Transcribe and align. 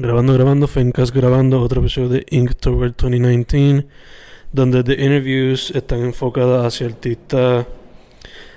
Grabando, 0.00 0.32
grabando, 0.32 0.68
Fencast 0.68 1.12
grabando 1.12 1.60
otro 1.60 1.80
episodio 1.80 2.08
de 2.08 2.26
Inktober 2.30 2.94
2019, 2.96 3.84
donde 4.52 4.84
the 4.84 4.92
interviews 4.92 5.72
están 5.72 6.04
enfocadas 6.04 6.64
hacia 6.64 6.86
artistas 6.86 7.66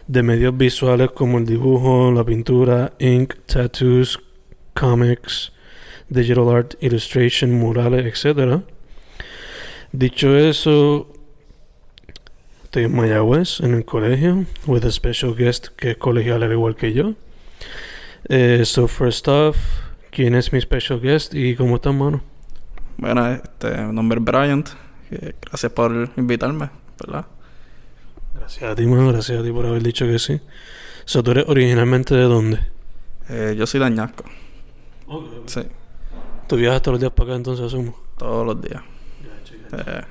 de 0.05 0.21
medios 0.21 0.55
visuales 0.55 1.09
como 1.09 1.39
el 1.39 1.47
dibujo, 1.47 2.11
la 2.11 2.23
pintura, 2.23 2.93
ink, 2.99 3.33
tattoos, 3.47 4.19
comics, 4.75 5.51
digital 6.09 6.47
art, 6.47 6.75
illustration, 6.79 7.51
murales, 7.53 8.05
etc. 8.05 8.61
Dicho 9.91 10.37
eso, 10.37 11.07
estoy 12.65 12.83
en 12.83 12.95
Mayagüez, 12.95 13.61
en 13.61 13.73
el 13.73 13.83
colegio, 13.83 14.45
with 14.67 14.85
a 14.85 14.91
special 14.91 15.35
guest 15.35 15.69
que 15.69 15.89
es 15.89 15.97
colegial 15.97 16.43
al 16.43 16.51
igual 16.51 16.75
que 16.75 16.93
yo. 16.93 17.15
Eh, 18.29 18.61
so 18.63 18.87
first 18.87 19.27
off, 19.27 19.57
¿quién 20.11 20.35
es 20.35 20.53
mi 20.53 20.61
special 20.61 20.99
guest 21.01 21.33
y 21.33 21.55
cómo 21.55 21.75
estás, 21.75 21.93
mano? 21.93 22.21
Bueno, 22.97 23.27
este, 23.27 23.77
mi 23.81 23.93
nombre 23.93 24.19
es 24.19 24.23
Bryant. 24.25 24.69
Gracias 25.41 25.71
por 25.73 26.09
invitarme, 26.15 26.69
¿verdad? 26.99 27.25
Gracias 28.35 28.71
a 28.71 28.75
ti, 28.75 28.85
mano, 28.85 29.09
gracias 29.11 29.39
a 29.39 29.43
ti 29.43 29.51
por 29.51 29.65
haber 29.65 29.83
dicho 29.83 30.05
que 30.05 30.19
sí. 30.19 30.39
So, 31.05 31.23
¿tú 31.23 31.31
eres 31.31 31.45
originalmente 31.47 32.15
de 32.15 32.23
dónde? 32.23 32.59
Eh, 33.29 33.55
yo 33.57 33.65
soy 33.67 33.79
de 33.79 33.87
Añasco. 33.87 34.23
Sí, 35.47 35.61
¿Tú 36.47 36.55
viajas 36.55 36.81
todos 36.81 36.93
los 36.93 37.01
días 37.01 37.11
para 37.13 37.29
acá 37.31 37.35
entonces, 37.37 37.65
asumo? 37.65 37.97
todos 38.17 38.45
los 38.45 38.61
días. 38.61 38.81
Eh, 39.73 40.01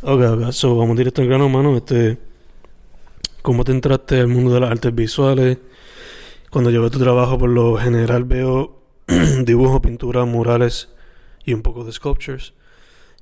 Ok, 0.00 0.20
ok, 0.22 0.52
so 0.52 0.76
vamos 0.76 0.96
directo 0.96 1.22
al 1.22 1.28
grano, 1.28 1.48
mano. 1.48 1.76
Este, 1.76 2.18
¿Cómo 3.42 3.64
te 3.64 3.72
entraste 3.72 4.20
al 4.20 4.28
mundo 4.28 4.54
de 4.54 4.60
las 4.60 4.70
artes 4.70 4.94
visuales? 4.94 5.58
Cuando 6.50 6.70
yo 6.70 6.80
veo 6.80 6.90
tu 6.90 6.98
trabajo, 7.00 7.36
por 7.38 7.50
lo 7.50 7.76
general 7.76 8.24
veo 8.24 8.77
dibujo, 9.44 9.82
pintura, 9.82 10.24
murales 10.24 10.88
y 11.44 11.54
un 11.54 11.62
poco 11.62 11.84
de 11.84 11.92
sculptures. 11.92 12.52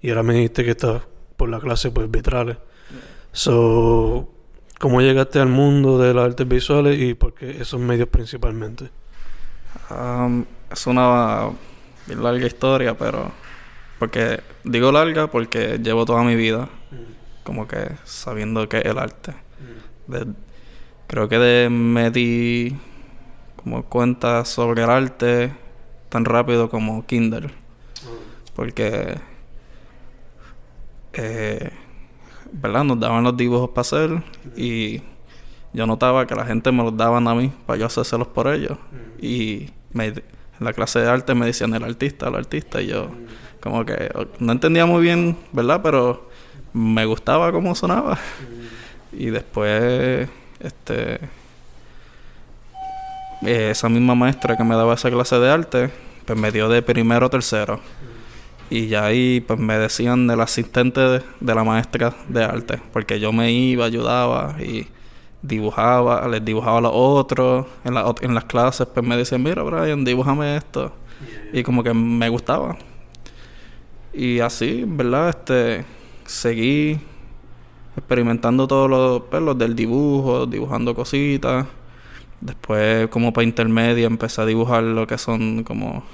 Y 0.02 0.10
ahora 0.10 0.22
me 0.22 0.34
dijiste 0.34 0.64
que 0.64 0.72
estás 0.72 1.02
por 1.36 1.48
la 1.48 1.60
clase, 1.60 1.90
pues, 1.90 2.10
vitrales. 2.10 2.58
So, 3.32 4.28
¿cómo 4.78 5.00
llegaste 5.00 5.38
al 5.38 5.48
mundo 5.48 5.98
de 5.98 6.12
las 6.14 6.26
artes 6.26 6.46
visuales 6.48 6.98
y 7.00 7.14
por 7.14 7.34
qué 7.34 7.60
esos 7.60 7.80
medios 7.80 8.08
principalmente? 8.08 8.90
um, 9.90 10.44
es 10.70 10.86
una 10.86 11.50
bien 12.06 12.22
larga 12.22 12.46
historia, 12.46 12.96
pero... 12.96 13.30
Porque 13.98 14.40
digo 14.62 14.92
larga 14.92 15.28
porque 15.28 15.78
llevo 15.82 16.04
toda 16.04 16.22
mi 16.22 16.36
vida 16.36 16.68
como 17.44 17.66
que 17.66 17.92
sabiendo 18.04 18.68
qué 18.68 18.78
es 18.78 18.84
el 18.84 18.98
arte. 18.98 19.32
De- 20.06 20.26
creo 21.06 21.28
que 21.28 21.38
de, 21.38 21.70
me 21.70 22.10
di 22.10 22.76
como 23.56 23.84
cuenta 23.84 24.44
sobre 24.44 24.82
el 24.82 24.90
arte 24.90 25.52
tan 26.16 26.24
rápido 26.24 26.70
como 26.70 27.04
Kindle. 27.04 27.50
Porque, 28.54 29.16
eh, 31.12 31.70
¿verdad? 32.52 32.84
Nos 32.84 32.98
daban 32.98 33.22
los 33.22 33.36
dibujos 33.36 33.68
para 33.70 33.80
hacer 33.82 34.22
y 34.56 35.02
yo 35.74 35.86
notaba 35.86 36.26
que 36.26 36.34
la 36.34 36.46
gente 36.46 36.72
me 36.72 36.82
los 36.82 36.96
daban 36.96 37.28
a 37.28 37.34
mí 37.34 37.52
para 37.66 37.78
yo 37.78 37.84
hacérselos 37.86 38.28
por 38.28 38.48
ellos. 38.48 38.78
Y 39.20 39.68
me- 39.92 40.06
en 40.06 40.22
la 40.60 40.72
clase 40.72 41.00
de 41.00 41.08
arte 41.10 41.34
me 41.34 41.44
decían 41.44 41.74
el 41.74 41.84
artista, 41.84 42.28
el 42.28 42.34
artista, 42.36 42.80
y 42.80 42.86
yo 42.86 43.10
como 43.60 43.84
que 43.84 44.10
no 44.38 44.52
entendía 44.52 44.86
muy 44.86 45.02
bien, 45.02 45.36
¿verdad? 45.52 45.80
Pero 45.82 46.30
me 46.72 47.04
gustaba 47.04 47.52
cómo 47.52 47.74
sonaba. 47.74 48.18
Y 49.18 49.26
después, 49.30 50.28
este, 50.60 51.14
eh, 53.42 53.70
esa 53.70 53.88
misma 53.88 54.14
maestra 54.14 54.56
que 54.56 54.64
me 54.64 54.74
daba 54.76 54.92
esa 54.94 55.10
clase 55.10 55.38
de 55.38 55.50
arte, 55.50 55.90
pues 56.26 56.38
me 56.38 56.52
dio 56.52 56.68
de 56.68 56.82
primero 56.82 57.26
o 57.26 57.30
tercero. 57.30 57.80
Y 58.68 58.88
ya 58.88 59.04
ahí 59.04 59.40
pues 59.40 59.58
me 59.60 59.78
decían 59.78 60.26
del 60.26 60.40
asistente 60.40 61.00
de, 61.00 61.54
la 61.54 61.62
maestra 61.62 62.14
de 62.28 62.42
arte, 62.42 62.82
porque 62.92 63.20
yo 63.20 63.32
me 63.32 63.52
iba, 63.52 63.84
ayudaba 63.84 64.56
y 64.60 64.88
dibujaba, 65.40 66.26
les 66.28 66.44
dibujaba 66.44 66.78
a 66.78 66.80
los 66.80 66.92
otros. 66.94 67.66
En, 67.84 67.94
la 67.94 68.12
en 68.20 68.34
las 68.34 68.44
clases 68.44 68.88
pues 68.92 69.06
me 69.06 69.16
decían, 69.16 69.42
mira 69.42 69.62
Brian, 69.62 70.04
dibújame 70.04 70.56
esto. 70.56 70.92
Y 71.52 71.62
como 71.62 71.82
que 71.84 71.94
me 71.94 72.28
gustaba. 72.28 72.76
Y 74.12 74.40
así, 74.40 74.84
¿verdad? 74.86 75.28
Este, 75.28 75.84
seguí 76.26 76.98
experimentando 77.96 78.66
todos 78.66 78.90
los 78.90 79.22
pelos 79.22 79.56
del 79.56 79.76
dibujo, 79.76 80.46
dibujando 80.46 80.94
cositas. 80.94 81.66
Después, 82.46 83.08
como 83.08 83.32
para 83.32 83.44
intermedia, 83.44 84.06
empecé 84.06 84.40
a 84.40 84.46
dibujar 84.46 84.84
lo 84.84 85.04
que 85.04 85.18
son 85.18 85.64
como 85.64 86.04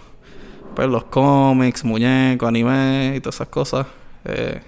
pues, 0.74 0.88
los 0.88 1.04
cómics, 1.04 1.84
muñecos, 1.84 2.48
anime 2.48 3.12
y 3.16 3.20
todas 3.20 3.34
esas 3.34 3.48
cosas. 3.48 3.86
Eh, 4.24 4.62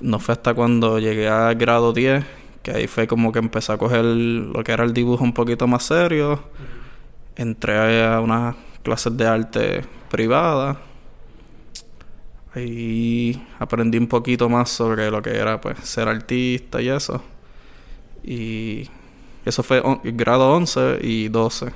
no 0.00 0.18
fue 0.18 0.32
hasta 0.32 0.54
cuando 0.54 0.98
llegué 0.98 1.28
a 1.28 1.52
grado 1.52 1.92
10 1.92 2.24
que 2.62 2.70
ahí 2.70 2.86
fue 2.86 3.06
como 3.06 3.30
que 3.30 3.40
empecé 3.40 3.72
a 3.72 3.76
coger 3.76 4.02
lo 4.02 4.64
que 4.64 4.72
era 4.72 4.84
el 4.84 4.94
dibujo 4.94 5.22
un 5.22 5.34
poquito 5.34 5.66
más 5.66 5.82
serio. 5.82 6.44
Entré 7.36 8.02
a 8.02 8.20
unas 8.20 8.56
clases 8.82 9.14
de 9.18 9.26
arte 9.26 9.84
privadas. 10.10 10.78
Ahí 12.54 13.46
aprendí 13.58 13.98
un 13.98 14.06
poquito 14.06 14.48
más 14.48 14.70
sobre 14.70 15.10
lo 15.10 15.20
que 15.20 15.36
era 15.36 15.60
pues 15.60 15.78
ser 15.80 16.08
artista 16.08 16.80
y 16.80 16.88
eso. 16.88 17.22
Y 18.24 18.88
eso 19.50 19.62
fue 19.62 19.80
on- 19.80 20.00
grado 20.02 20.52
11 20.54 20.98
y 21.02 21.28
12. 21.28 21.72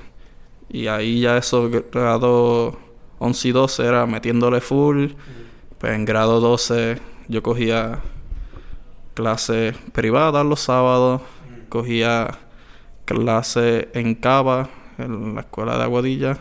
Y 0.70 0.86
ahí 0.86 1.20
ya 1.20 1.36
eso 1.36 1.70
grado 1.92 2.78
11 3.18 3.48
y 3.48 3.52
12 3.52 3.84
era 3.84 4.06
metiéndole 4.06 4.60
full. 4.60 5.08
Pues 5.78 5.92
en 5.94 6.04
grado 6.04 6.40
12 6.40 6.98
yo 7.28 7.42
cogía 7.42 8.00
clases 9.14 9.76
privadas 9.92 10.44
los 10.46 10.60
sábados. 10.60 11.20
Cogía 11.68 12.38
clases 13.04 13.88
en 13.94 14.14
Cava, 14.14 14.68
en 14.98 15.34
la 15.34 15.42
escuela 15.42 15.76
de 15.76 15.82
Aguadilla. 15.84 16.38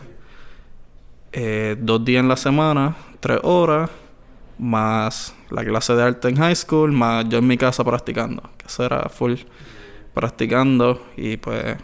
Eh, 1.32 1.76
dos 1.80 2.04
días 2.04 2.20
en 2.22 2.28
la 2.28 2.36
semana, 2.36 2.96
tres 3.20 3.40
horas, 3.42 3.90
más 4.58 5.34
la 5.50 5.64
clase 5.64 5.94
de 5.94 6.02
arte 6.04 6.28
en 6.28 6.36
high 6.36 6.54
school, 6.54 6.92
más 6.92 7.28
yo 7.28 7.38
en 7.38 7.46
mi 7.46 7.56
casa 7.58 7.82
practicando. 7.84 8.42
Que 8.56 8.66
eso 8.66 8.84
era 8.84 9.08
full 9.08 9.34
practicando 10.14 11.06
y 11.16 11.36
pues 11.36 11.76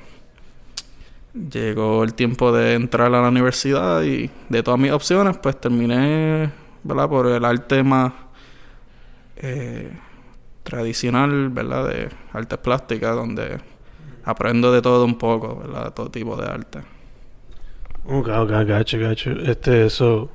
llegó 1.34 2.02
el 2.04 2.14
tiempo 2.14 2.52
de 2.52 2.74
entrar 2.74 3.08
a 3.14 3.20
la 3.22 3.28
universidad 3.28 4.02
y 4.02 4.30
de 4.48 4.62
todas 4.62 4.80
mis 4.80 4.92
opciones 4.92 5.36
pues 5.38 5.60
terminé, 5.60 6.50
¿verdad? 6.82 7.08
Por 7.08 7.26
el 7.26 7.44
arte 7.44 7.82
más 7.82 8.12
eh, 9.36 9.90
tradicional, 10.62 11.50
¿verdad? 11.50 11.88
De 11.88 12.08
artes 12.32 12.58
plásticas 12.58 13.14
donde 13.14 13.58
aprendo 14.24 14.72
de 14.72 14.82
todo 14.82 15.04
un 15.04 15.18
poco, 15.18 15.56
¿verdad? 15.56 15.86
De 15.86 15.90
todo 15.92 16.10
tipo 16.10 16.36
de 16.36 16.48
arte. 16.48 16.78
Ok, 18.04 18.28
ok, 18.28 18.50
gacho, 18.66 18.98
gacho. 18.98 19.30
Este, 19.30 19.86
eso. 19.86 20.30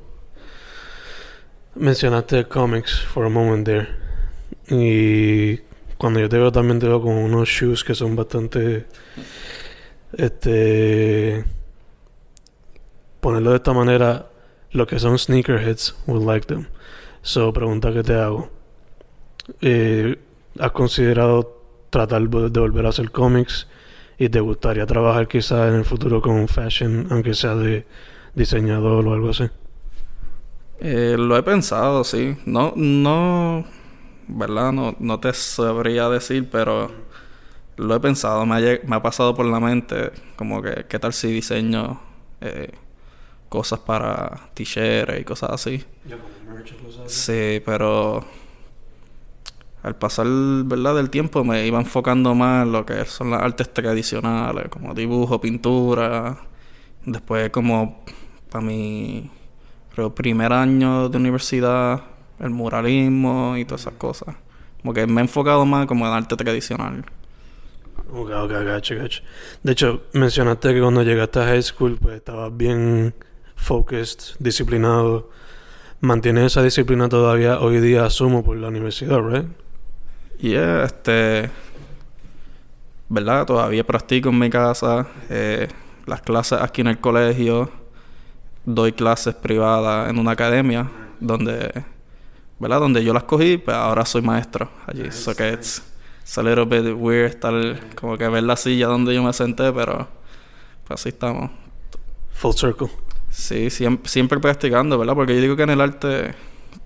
Mencionaste 1.76 2.46
comics 2.46 3.02
for 3.02 3.26
a 3.26 3.30
moment 3.30 3.66
there. 3.66 3.88
Y 4.70 5.60
cuando 6.06 6.20
yo 6.20 6.30
te 6.30 6.38
veo 6.38 6.52
también 6.52 6.78
te 6.78 6.88
veo 6.88 7.02
con 7.02 7.14
unos 7.14 7.50
shoes 7.50 7.84
que 7.84 7.96
son 7.96 8.16
bastante. 8.16 8.86
Este. 10.14 11.44
Ponerlo 13.20 13.50
de 13.50 13.56
esta 13.56 13.74
manera, 13.74 14.30
lo 14.70 14.86
que 14.86 15.00
son 15.00 15.18
sneakerheads 15.18 15.96
would 16.06 16.24
like 16.24 16.46
them. 16.46 16.68
So, 17.24 17.52
pregunta 17.52 17.92
que 17.92 18.04
te 18.04 18.14
hago. 18.14 18.52
Eh, 19.62 20.16
¿Has 20.60 20.72
considerado 20.74 21.60
tratar 21.90 22.22
de 22.30 22.60
volver 22.60 22.86
a 22.86 22.90
hacer 22.90 23.10
cómics? 23.10 23.68
¿Y 24.20 24.30
te 24.30 24.42
gustaría 24.42 24.86
trabajar 24.86 25.28
quizás 25.28 25.70
en 25.70 25.74
el 25.80 25.86
futuro 25.86 26.22
con 26.22 26.48
fashion, 26.48 27.08
aunque 27.10 27.34
sea 27.34 27.56
de 27.56 27.88
diseñador 28.36 29.08
o 29.08 29.12
algo 29.12 29.32
así? 29.32 29.50
Eh, 30.82 31.16
lo 31.18 31.36
he 31.36 31.42
pensado, 31.42 32.04
sí. 32.04 32.38
No, 32.46 32.74
no, 32.76 33.66
¿verdad? 34.28 34.72
No, 34.72 34.96
no 35.00 35.20
te 35.20 35.34
sabría 35.34 36.10
decir, 36.10 36.50
pero 36.52 36.92
lo 37.78 37.96
he 37.96 38.00
pensado. 38.00 38.46
Me 38.46 38.56
ha, 38.56 38.80
me 38.86 38.96
ha 38.96 39.02
pasado 39.02 39.36
por 39.36 39.46
la 39.46 39.60
mente 39.60 40.12
como 40.36 40.62
que, 40.62 40.86
¿qué 40.88 41.00
tal 41.00 41.14
si 41.14 41.28
diseño 41.28 42.00
eh, 42.42 42.72
cosas 43.50 43.80
para 43.80 44.50
t-shirts 44.54 45.20
y 45.20 45.24
cosas 45.24 45.52
así. 45.52 45.84
Sí, 47.08 47.62
pero 47.66 48.26
al 49.84 49.96
pasar, 49.96 50.28
¿verdad? 50.28 50.96
del 50.96 51.10
tiempo 51.10 51.44
me 51.44 51.66
iba 51.66 51.80
enfocando 51.80 52.34
más 52.36 52.66
en 52.66 52.72
lo 52.72 52.86
que 52.86 53.06
son 53.06 53.32
las 53.32 53.42
artes 53.42 53.72
tradicionales, 53.72 54.68
como 54.70 54.94
dibujo, 54.94 55.40
pintura. 55.40 56.38
Después 57.06 57.50
como 57.52 58.04
para 58.50 58.66
mi 58.66 59.30
creo, 59.94 60.14
primer 60.14 60.52
año 60.52 61.08
de 61.10 61.18
universidad, 61.18 62.02
el 62.40 62.50
muralismo 62.50 63.58
y 63.58 63.66
todas 63.66 63.82
esas 63.82 63.94
cosas. 63.94 64.36
Como 64.82 64.94
que 64.94 65.08
me 65.08 65.22
he 65.22 65.24
enfocado 65.24 65.66
más 65.66 65.88
como 65.88 66.06
en 66.06 66.14
arte 66.14 66.36
tradicional. 66.36 67.06
Ok, 68.12 68.30
ok, 68.30 68.52
gacho, 68.52 68.96
gacho. 68.96 69.24
De 69.64 69.72
hecho, 69.72 70.04
mencionaste 70.14 70.74
que 70.74 70.82
cuando 70.82 71.02
llegaste 71.04 71.40
a 71.40 71.46
high 71.46 71.64
school, 71.64 71.98
pues 72.00 72.18
estabas 72.18 72.56
bien 72.56 73.16
focused, 73.56 74.36
disciplinado. 74.40 75.30
¿Mantienes 76.02 76.46
esa 76.46 76.62
disciplina 76.62 77.10
todavía 77.10 77.60
hoy 77.60 77.80
día, 77.80 78.06
asumo, 78.06 78.44
por 78.44 78.58
la 78.58 78.68
universidad, 78.68 79.20
right? 79.22 79.48
Yeah, 80.40 80.84
este. 80.84 81.50
¿Verdad? 83.10 83.46
Todavía 83.46 83.86
practico 83.86 84.30
en 84.30 84.40
mi 84.40 84.50
casa. 84.50 85.08
Eh, 85.30 85.68
las 86.06 86.22
clases 86.22 86.60
aquí 86.62 86.82
en 86.82 86.88
el 86.88 87.00
colegio. 87.00 87.72
Doy 88.66 88.94
clases 88.94 89.36
privadas 89.36 90.10
en 90.10 90.20
una 90.20 90.32
academia 90.32 90.92
donde. 91.20 91.95
¿Verdad? 92.60 92.80
Donde 92.80 93.04
yo 93.04 93.14
las 93.14 93.24
cogí, 93.24 93.58
pues 93.58 93.76
ahora 93.76 94.06
soy 94.06 94.22
maestro 94.22 94.70
allí. 94.88 95.12
so 95.12 95.36
que 95.36 95.52
it's, 95.52 95.82
a 96.38 96.42
little 96.42 96.66
bit 96.66 96.96
weird 96.96 97.26
estar 97.26 97.54
como 97.96 98.18
que 98.18 98.28
ver 98.28 98.44
la 98.44 98.56
silla 98.56 98.88
donde 98.88 99.14
yo 99.14 99.24
me 99.24 99.34
senté, 99.34 99.72
pero. 99.74 100.08
Pues 100.88 101.02
así 101.02 101.10
estamos. 101.10 101.52
Full 102.34 102.54
circle. 102.54 102.90
Sí, 103.30 103.70
siempre, 103.70 104.10
siempre 104.10 104.40
practicando, 104.40 104.98
¿verdad? 104.98 105.16
Porque 105.16 105.36
yo 105.36 105.42
digo 105.42 105.56
que 105.56 105.64
en 105.64 105.72
el 105.72 105.82
arte 105.82 106.34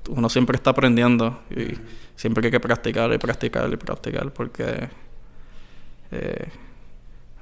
uno 0.10 0.30
siempre 0.30 0.56
está 0.56 0.72
aprendiendo 0.72 1.40
y 1.50 1.78
siempre 2.16 2.46
hay 2.46 2.52
que 2.52 2.60
practicar 2.60 3.14
y 3.14 3.18
practicar 3.18 3.72
y 3.72 3.78
practicar 3.78 4.32
porque 4.32 4.90
eh, 6.12 6.50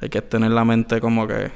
hay 0.02 0.10
que 0.10 0.22
tener 0.22 0.52
la 0.52 0.66
mente 0.66 1.00
como 1.00 1.28
que 1.28 1.52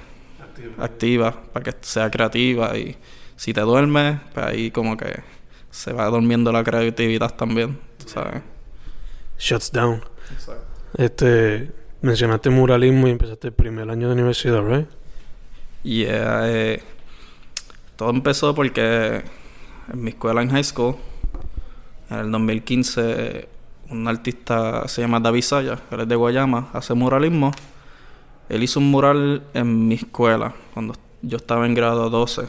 activa. 0.78 1.32
para 1.54 1.64
que 1.64 1.76
sea 1.82 2.10
creativa 2.10 2.78
y 2.78 2.98
si 3.36 3.54
te 3.54 3.62
duermes, 3.62 4.20
pues 4.34 4.46
ahí 4.46 4.72
como 4.72 4.96
que 4.98 5.22
se 5.72 5.94
va 5.94 6.06
durmiendo 6.08 6.52
la 6.52 6.64
creatividad 6.64 7.36
también, 7.36 7.80
sabes. 8.06 8.44
Shuts 9.40 9.72
down. 9.72 10.04
Este, 10.98 11.72
mencionaste 12.02 12.50
muralismo 12.50 13.08
y 13.08 13.12
empezaste 13.12 13.48
el 13.48 13.54
primer 13.54 13.90
año 13.90 14.08
de 14.08 14.14
universidad, 14.14 14.62
¿right? 14.62 14.88
Yeah, 15.84 16.42
eh, 16.46 16.84
todo 17.96 18.12
empezó 18.12 18.54
porque 18.54 19.24
en 19.92 20.04
mi 20.04 20.12
escuela 20.12 20.42
en 20.42 20.50
high 20.50 20.64
school, 20.64 20.96
en 22.10 22.18
el 22.20 22.32
2015, 22.32 23.48
un 23.90 24.08
artista 24.08 24.88
se 24.88 25.02
llama 25.02 25.20
David 25.20 25.42
Saya, 25.42 25.80
él 25.90 26.02
es 26.02 26.08
de 26.08 26.16
Guayama, 26.16 26.70
hace 26.74 26.94
muralismo. 26.94 27.52
Él 28.50 28.64
hizo 28.64 28.80
un 28.80 28.92
mural 28.92 29.44
en 29.54 29.88
mi 29.88 29.96
escuela 29.96 30.54
cuando 30.74 30.94
yo 31.22 31.38
estaba 31.38 31.66
en 31.66 31.74
grado 31.74 32.10
12, 32.10 32.48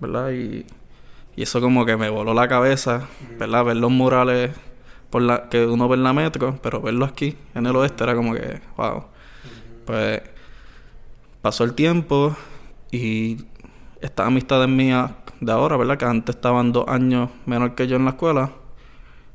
¿verdad? 0.00 0.32
Y, 0.32 0.66
y 1.36 1.42
eso 1.42 1.60
como 1.60 1.84
que 1.84 1.96
me 1.96 2.08
voló 2.08 2.34
la 2.34 2.48
cabeza, 2.48 3.08
¿verdad? 3.38 3.64
Ver 3.64 3.76
los 3.76 3.90
murales 3.90 4.52
por 5.10 5.22
la, 5.22 5.48
que 5.48 5.66
uno 5.66 5.88
ve 5.88 5.96
en 5.96 6.04
la 6.04 6.12
metro, 6.12 6.58
pero 6.62 6.80
verlo 6.80 7.04
aquí, 7.04 7.36
en 7.54 7.66
el 7.66 7.76
oeste, 7.76 8.04
era 8.04 8.14
como 8.14 8.34
que, 8.34 8.60
wow. 8.76 9.04
Pues 9.84 10.22
pasó 11.42 11.64
el 11.64 11.74
tiempo 11.74 12.36
y 12.90 13.44
estas 14.00 14.26
amistades 14.26 14.68
mías 14.68 15.10
de 15.40 15.52
ahora, 15.52 15.76
¿verdad? 15.76 15.98
Que 15.98 16.04
antes 16.04 16.36
estaban 16.36 16.72
dos 16.72 16.86
años 16.88 17.30
menor 17.46 17.74
que 17.74 17.86
yo 17.86 17.96
en 17.96 18.04
la 18.04 18.12
escuela, 18.12 18.52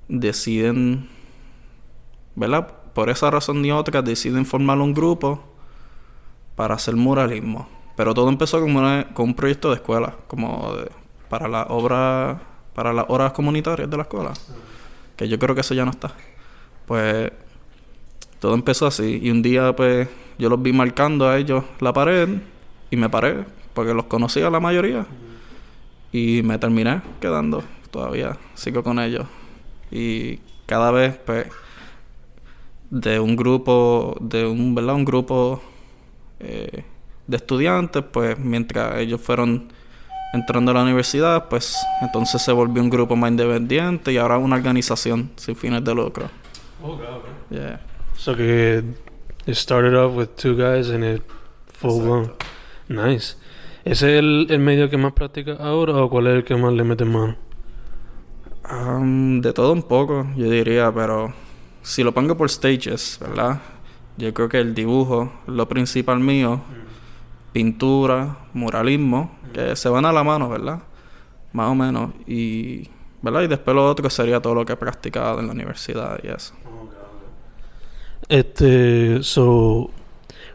deciden, 0.07 1.09
¿verdad? 2.35 2.67
Por 2.93 3.09
esa 3.09 3.29
razón 3.29 3.61
ni 3.61 3.71
otra, 3.71 4.01
deciden 4.01 4.45
formar 4.45 4.79
un 4.79 4.93
grupo 4.93 5.43
para 6.55 6.75
hacer 6.75 6.95
muralismo. 6.95 7.69
Pero 7.95 8.13
todo 8.13 8.29
empezó 8.29 8.59
como 8.61 8.81
con 9.13 9.29
un 9.29 9.33
proyecto 9.33 9.69
de 9.69 9.75
escuela, 9.75 10.15
como 10.27 10.73
para 11.29 11.47
la 11.47 11.63
obra, 11.63 12.41
para 12.73 12.91
las 12.93 13.05
horas 13.07 13.31
comunitarias 13.33 13.89
de 13.89 13.97
la 13.97 14.03
escuela. 14.03 14.33
Que 15.15 15.27
yo 15.27 15.37
creo 15.39 15.55
que 15.55 15.61
eso 15.61 15.73
ya 15.73 15.85
no 15.85 15.91
está. 15.91 16.13
Pues 16.85 17.31
todo 18.39 18.55
empezó 18.55 18.87
así. 18.87 19.19
Y 19.21 19.31
un 19.31 19.41
día, 19.41 19.75
pues, 19.75 20.07
yo 20.37 20.49
los 20.49 20.61
vi 20.61 20.73
marcando 20.73 21.27
a 21.27 21.37
ellos 21.37 21.63
la 21.79 21.93
pared 21.93 22.29
y 22.89 22.95
me 22.95 23.09
paré, 23.09 23.45
porque 23.73 23.93
los 23.93 24.05
conocía 24.05 24.49
la 24.49 24.59
mayoría. 24.59 25.05
Y 26.11 26.41
me 26.43 26.57
terminé 26.57 27.01
quedando 27.19 27.63
todavía, 27.91 28.37
sigo 28.55 28.83
con 28.83 28.99
ellos. 28.99 29.27
Y 29.91 30.39
cada 30.65 30.91
vez, 30.91 31.17
pues, 31.25 31.47
de 32.89 33.19
un 33.19 33.35
grupo, 33.35 34.17
de 34.19 34.45
un, 34.45 34.73
¿verdad? 34.73 34.95
Un 34.95 35.05
grupo 35.05 35.61
eh, 36.39 36.83
de 37.27 37.37
estudiantes, 37.37 38.03
pues, 38.11 38.39
mientras 38.39 38.97
ellos 38.97 39.21
fueron 39.21 39.71
entrando 40.33 40.71
a 40.71 40.75
la 40.75 40.83
universidad, 40.83 41.49
pues, 41.49 41.75
entonces 42.01 42.41
se 42.41 42.51
volvió 42.51 42.81
un 42.81 42.89
grupo 42.89 43.15
más 43.15 43.31
independiente 43.31 44.13
y 44.13 44.17
ahora 44.17 44.37
una 44.37 44.55
organización 44.55 45.31
sin 45.35 45.55
fines 45.55 45.83
de 45.83 45.95
lucro. 45.95 46.29
Oh, 46.81 46.97
Yeah. 47.49 47.79
So 48.15 48.35
que 48.35 48.83
it 49.47 49.55
started 49.55 49.95
off 49.95 50.13
with 50.15 50.35
two 50.35 50.55
guys 50.55 50.89
and 50.89 51.03
it 51.03 51.23
full 51.67 52.01
blown. 52.01 52.31
Nice. 52.87 53.35
¿Ese 53.85 54.13
es 54.13 54.19
el, 54.19 54.47
el, 54.49 54.59
medio 54.59 54.89
que 54.89 54.97
más 54.97 55.13
practica 55.13 55.53
ahora 55.53 55.95
o 55.95 56.09
cuál 56.09 56.27
es 56.27 56.35
el 56.35 56.43
que 56.43 56.55
más 56.55 56.73
le 56.73 56.83
mete 56.83 57.05
mano? 57.05 57.35
Um, 58.69 59.41
de 59.41 59.51
todo 59.51 59.73
un 59.73 59.81
poco, 59.81 60.27
yo 60.35 60.49
diría, 60.49 60.91
pero 60.93 61.33
si 61.81 62.03
lo 62.03 62.13
pongo 62.13 62.37
por 62.37 62.49
stages, 62.49 63.17
¿verdad? 63.19 63.61
Yo 64.17 64.33
creo 64.33 64.49
que 64.49 64.59
el 64.59 64.75
dibujo 64.75 65.31
lo 65.47 65.67
principal 65.67 66.19
mío, 66.19 66.57
mm. 66.57 67.51
pintura, 67.53 68.37
muralismo. 68.53 69.38
Que 69.49 69.75
se 69.75 69.89
van 69.89 70.05
a 70.05 70.11
la 70.11 70.23
mano, 70.23 70.49
¿verdad? 70.49 70.79
Más 71.53 71.69
o 71.69 71.75
menos. 71.75 72.11
Y, 72.27 72.89
¿verdad? 73.21 73.41
Y 73.41 73.47
después 73.47 73.75
lo 73.75 73.89
otro 73.89 74.09
sería 74.09 74.41
todo 74.41 74.55
lo 74.55 74.65
que 74.65 74.73
he 74.73 74.77
practicado 74.77 75.39
en 75.39 75.47
la 75.47 75.53
universidad 75.53 76.19
y 76.23 76.27
eso. 76.27 76.53
Este, 78.27 79.23
so, 79.23 79.89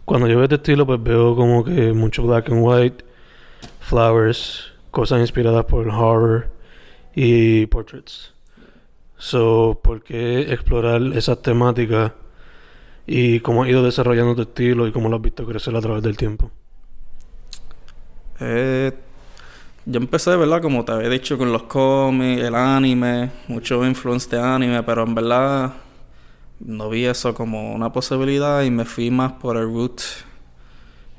cuando 0.04 0.28
yo 0.28 0.36
veo 0.36 0.44
este 0.44 0.56
estilo, 0.56 0.86
pues 0.86 1.02
veo 1.02 1.34
como 1.34 1.64
que 1.64 1.92
mucho 1.92 2.22
black 2.22 2.50
and 2.50 2.60
white 2.62 3.04
flowers, 3.80 4.72
cosas 4.90 5.20
inspiradas 5.20 5.64
por 5.64 5.84
el 5.86 5.90
horror 5.90 6.48
y 7.14 7.66
portraits. 7.66 8.32
So, 9.16 9.80
¿por 9.82 10.02
qué 10.02 10.52
explorar 10.52 11.02
esas 11.14 11.40
temáticas 11.42 12.12
y 13.06 13.40
cómo 13.40 13.62
has 13.62 13.70
ido 13.70 13.82
desarrollando 13.82 14.34
tu 14.34 14.42
estilo 14.42 14.86
y 14.86 14.92
cómo 14.92 15.08
lo 15.08 15.16
has 15.16 15.22
visto 15.22 15.46
crecer 15.46 15.74
a 15.74 15.80
través 15.80 16.02
del 16.02 16.16
tiempo? 16.16 16.50
Eh, 18.40 18.92
yo 19.86 20.00
empecé, 20.00 20.36
¿verdad? 20.36 20.62
Como 20.62 20.84
te 20.84 20.92
había 20.92 21.08
dicho, 21.08 21.36
con 21.36 21.52
los 21.52 21.64
cómics, 21.64 22.42
el 22.42 22.54
anime, 22.54 23.30
mucho 23.48 23.84
influence 23.86 24.28
de 24.34 24.42
anime, 24.42 24.82
pero 24.82 25.04
en 25.04 25.14
verdad 25.14 25.74
no 26.60 26.88
vi 26.88 27.04
eso 27.04 27.34
como 27.34 27.74
una 27.74 27.92
posibilidad 27.92 28.62
y 28.62 28.70
me 28.70 28.84
fui 28.84 29.10
más 29.10 29.32
por 29.32 29.56
el 29.56 29.64
root. 29.64 30.00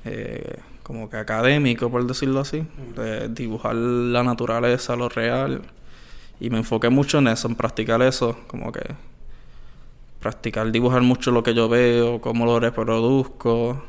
Eh, 0.06 0.60
como 0.84 1.10
que 1.10 1.18
académico, 1.18 1.90
por 1.90 2.06
decirlo 2.06 2.42
así, 2.42 2.64
de 2.96 3.28
dibujar 3.30 3.76
la 3.76 4.24
naturaleza, 4.24 4.96
lo 4.96 5.10
real. 5.10 5.64
Y 6.40 6.50
me 6.52 6.58
enfoqué 6.60 6.90
mucho 6.90 7.18
en 7.18 7.28
eso, 7.30 7.48
en 7.48 7.56
practicar 7.56 8.02
eso, 8.04 8.38
como 8.48 8.72
que 8.72 8.82
practicar 10.20 10.72
dibujar 10.72 11.02
mucho 11.02 11.32
lo 11.32 11.44
que 11.44 11.54
yo 11.54 11.70
veo, 11.70 12.22
cómo 12.22 12.46
lo 12.46 12.60
reproduzco. 12.60 13.84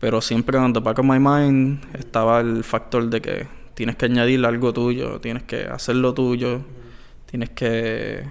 Pero 0.00 0.20
siempre 0.20 0.58
en 0.58 0.72
the 0.72 0.80
back 0.80 0.98
of 0.98 1.06
my 1.06 1.18
mind 1.18 1.84
estaba 1.94 2.40
el 2.40 2.64
factor 2.64 3.08
de 3.08 3.20
que 3.20 3.46
tienes 3.74 3.96
que 3.96 4.06
añadir 4.06 4.44
algo 4.44 4.72
tuyo, 4.72 5.20
tienes 5.20 5.42
que 5.44 5.64
hacerlo 5.64 6.12
tuyo, 6.14 6.60
tienes 7.30 7.50
que 7.50 8.24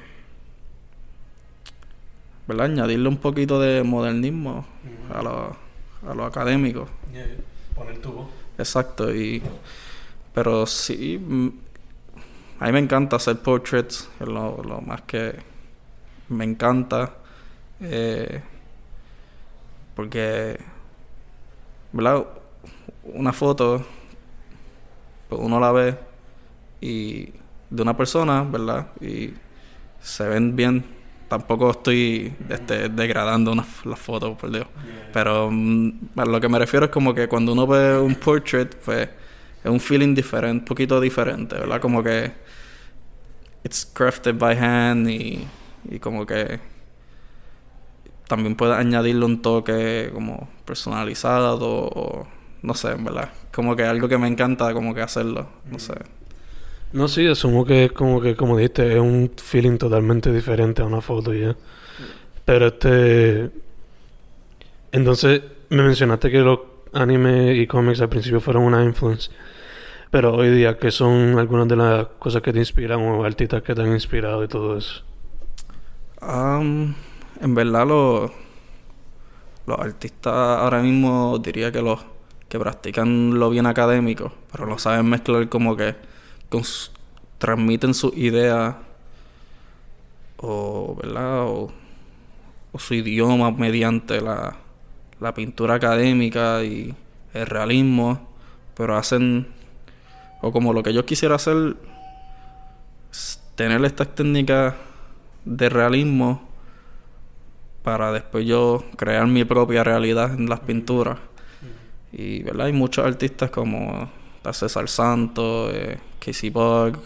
¿verdad? 2.47 2.65
añadirle 2.67 3.09
un 3.09 3.17
poquito 3.17 3.59
de 3.59 3.83
modernismo 3.83 4.65
a 5.13 5.21
lo 5.21 5.65
a 6.07 6.13
lo 6.13 6.25
académico. 6.25 6.87
Poner 7.75 7.97
tubo. 7.97 8.29
Exacto, 8.57 9.13
y 9.13 9.41
pero 10.33 10.65
sí, 10.65 11.17
mm, 11.17 11.47
a 12.59 12.65
mí 12.65 12.71
me 12.73 12.79
encanta 12.79 13.15
hacer 13.15 13.37
portraits, 13.39 14.09
es 14.19 14.27
lo, 14.27 14.61
lo 14.63 14.81
más 14.81 15.01
que 15.03 15.33
me 16.29 16.43
encanta, 16.43 17.13
eh, 17.79 18.41
porque, 19.95 20.59
¿verdad? 21.95 22.25
Una 23.05 23.31
foto, 23.31 23.85
pues 25.29 25.41
uno 25.41 25.59
la 25.59 25.71
ve 25.71 25.97
y 26.81 27.29
de 27.69 27.81
una 27.81 27.95
persona, 27.95 28.43
¿verdad? 28.43 28.87
Y 28.99 29.33
se 30.01 30.27
ven 30.27 30.55
bien 30.55 30.83
tampoco 31.29 31.71
estoy 31.71 32.33
este, 32.49 32.89
degradando 32.89 33.55
las 33.55 33.99
fotos, 33.99 34.37
por 34.37 34.51
Dios. 34.51 34.67
Pero 35.13 35.49
mm, 35.49 35.91
a 36.17 36.25
lo 36.25 36.41
que 36.41 36.49
me 36.49 36.59
refiero 36.59 36.85
es 36.85 36.91
como 36.91 37.13
que 37.13 37.27
cuando 37.29 37.53
uno 37.53 37.65
ve 37.65 37.97
un 37.97 38.15
portrait, 38.15 38.75
pues 38.83 39.09
es 39.63 39.71
un 39.71 39.79
feeling 39.79 40.13
diferente, 40.13 40.59
un 40.59 40.65
poquito 40.65 40.99
diferente, 40.99 41.55
¿verdad? 41.55 41.79
Como 41.79 42.03
que 42.03 42.31
it's 43.63 43.85
crafted 43.85 44.35
by 44.35 44.57
hand 44.57 45.09
y, 45.09 45.47
y 45.89 45.99
como 45.99 46.25
que 46.25 46.59
también 48.27 48.55
puedes 48.55 48.75
añadirle 48.77 49.25
un 49.25 49.41
toque 49.41 50.09
como 50.13 50.49
personalizado 50.65 51.89
o 51.93 52.27
no 52.61 52.73
sé, 52.73 52.95
¿verdad? 52.95 53.29
Como 53.53 53.75
que 53.75 53.83
algo 53.83 54.07
que 54.07 54.17
me 54.17 54.27
encanta 54.27 54.73
como 54.73 54.93
que 54.93 55.01
hacerlo, 55.01 55.47
no 55.69 55.79
sé. 55.79 55.93
No, 56.93 57.07
sí, 57.07 57.27
asumo 57.27 57.65
que 57.65 57.85
es 57.85 57.91
como 57.91 58.21
que, 58.21 58.35
como 58.35 58.57
dijiste, 58.57 58.93
es 58.93 58.99
un 58.99 59.31
feeling 59.35 59.77
totalmente 59.77 60.31
diferente 60.31 60.81
a 60.81 60.85
una 60.85 61.01
foto 61.01 61.33
ya. 61.33 61.55
Pero 62.45 62.67
este... 62.67 63.51
Entonces, 64.91 65.41
me 65.69 65.83
mencionaste 65.83 66.31
que 66.31 66.39
los 66.39 66.59
anime 66.93 67.55
y 67.55 67.67
cómics 67.67 68.01
al 68.01 68.09
principio 68.09 68.39
fueron 68.39 68.63
una 68.63 68.83
influence. 68.83 69.29
Pero 70.09 70.33
hoy 70.35 70.49
día, 70.51 70.77
¿qué 70.77 70.91
son 70.91 71.37
algunas 71.37 71.67
de 71.67 71.75
las 71.75 72.07
cosas 72.19 72.41
que 72.41 72.53
te 72.53 72.59
inspiran 72.59 73.01
o 73.01 73.25
artistas 73.25 73.61
que 73.61 73.75
te 73.75 73.81
han 73.81 73.91
inspirado 73.91 74.43
y 74.43 74.47
todo 74.47 74.77
eso? 74.77 75.03
Um, 76.21 76.93
en 77.41 77.55
verdad, 77.55 77.87
los, 77.87 78.31
los 79.65 79.79
artistas 79.79 80.33
ahora 80.33 80.81
mismo 80.81 81.37
diría 81.39 81.71
que 81.71 81.81
los 81.81 82.05
que 82.49 82.59
practican 82.59 83.39
lo 83.39 83.49
bien 83.49 83.65
académico, 83.65 84.31
pero 84.51 84.65
lo 84.65 84.77
saben 84.77 85.07
mezclar 85.09 85.49
como 85.49 85.75
que 85.75 85.95
transmiten 87.37 87.93
su 87.93 88.13
idea 88.15 88.77
o, 90.37 90.95
¿verdad? 90.95 91.43
O, 91.47 91.71
su 92.77 92.93
idioma 92.93 93.51
mediante 93.51 94.19
la, 94.19 94.57
la 95.21 95.33
pintura 95.33 95.75
académica 95.75 96.61
y 96.63 96.93
el 97.33 97.45
realismo, 97.45 98.27
pero 98.75 98.97
hacen, 98.97 99.47
o 100.41 100.51
como 100.51 100.73
lo 100.73 100.83
que 100.83 100.93
yo 100.93 101.05
quisiera 101.05 101.35
hacer, 101.35 101.77
tener 103.55 103.83
estas 103.85 104.13
técnicas 104.13 104.75
de 105.45 105.69
realismo 105.69 106.41
para 107.85 108.11
después 108.11 108.45
yo 108.47 108.83
crear 108.97 109.27
mi 109.27 109.45
propia 109.45 109.83
realidad 109.83 110.33
en 110.33 110.49
las 110.49 110.59
pinturas. 110.61 111.19
Y 112.11 112.41
¿verdad? 112.41 112.65
hay 112.65 112.73
muchos 112.73 113.05
artistas 113.05 113.51
como 113.51 114.09
César 114.51 114.89
Santos, 114.89 115.71
eh, 115.71 115.99
Casey 116.19 116.49
Bug, 116.49 116.97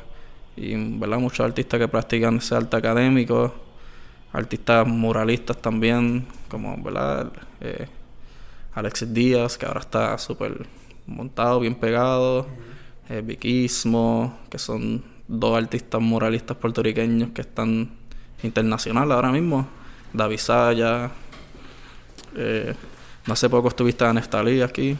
y 0.55 0.75
¿verdad? 0.97 1.19
muchos 1.19 1.45
artistas 1.45 1.81
que 1.81 1.87
practican 1.89 2.37
ese 2.37 2.55
arte 2.55 2.77
académico, 2.77 3.53
artistas 4.31 4.87
muralistas 4.87 5.57
también, 5.57 6.25
como 6.47 6.81
¿verdad? 6.81 7.29
Eh, 7.59 7.87
Alexis 8.73 9.13
Díaz, 9.13 9.57
que 9.57 9.65
ahora 9.65 9.81
está 9.81 10.17
súper 10.17 10.65
montado, 11.07 11.59
bien 11.59 11.75
pegado, 11.75 12.47
eh, 13.09 13.21
Viquismo, 13.21 14.39
que 14.49 14.57
son 14.57 15.03
dos 15.27 15.57
artistas 15.57 15.99
muralistas 15.99 16.55
puertorriqueños 16.55 17.31
que 17.31 17.41
están 17.41 17.89
internacionales 18.43 19.13
ahora 19.13 19.31
mismo, 19.33 19.67
David 20.13 20.37
Saya, 20.37 21.11
eh, 22.35 22.73
no 23.25 23.33
hace 23.33 23.49
poco 23.49 23.67
estuviste 23.67 24.05
a 24.05 24.13
Neftalí 24.13 24.61
aquí, 24.61 24.97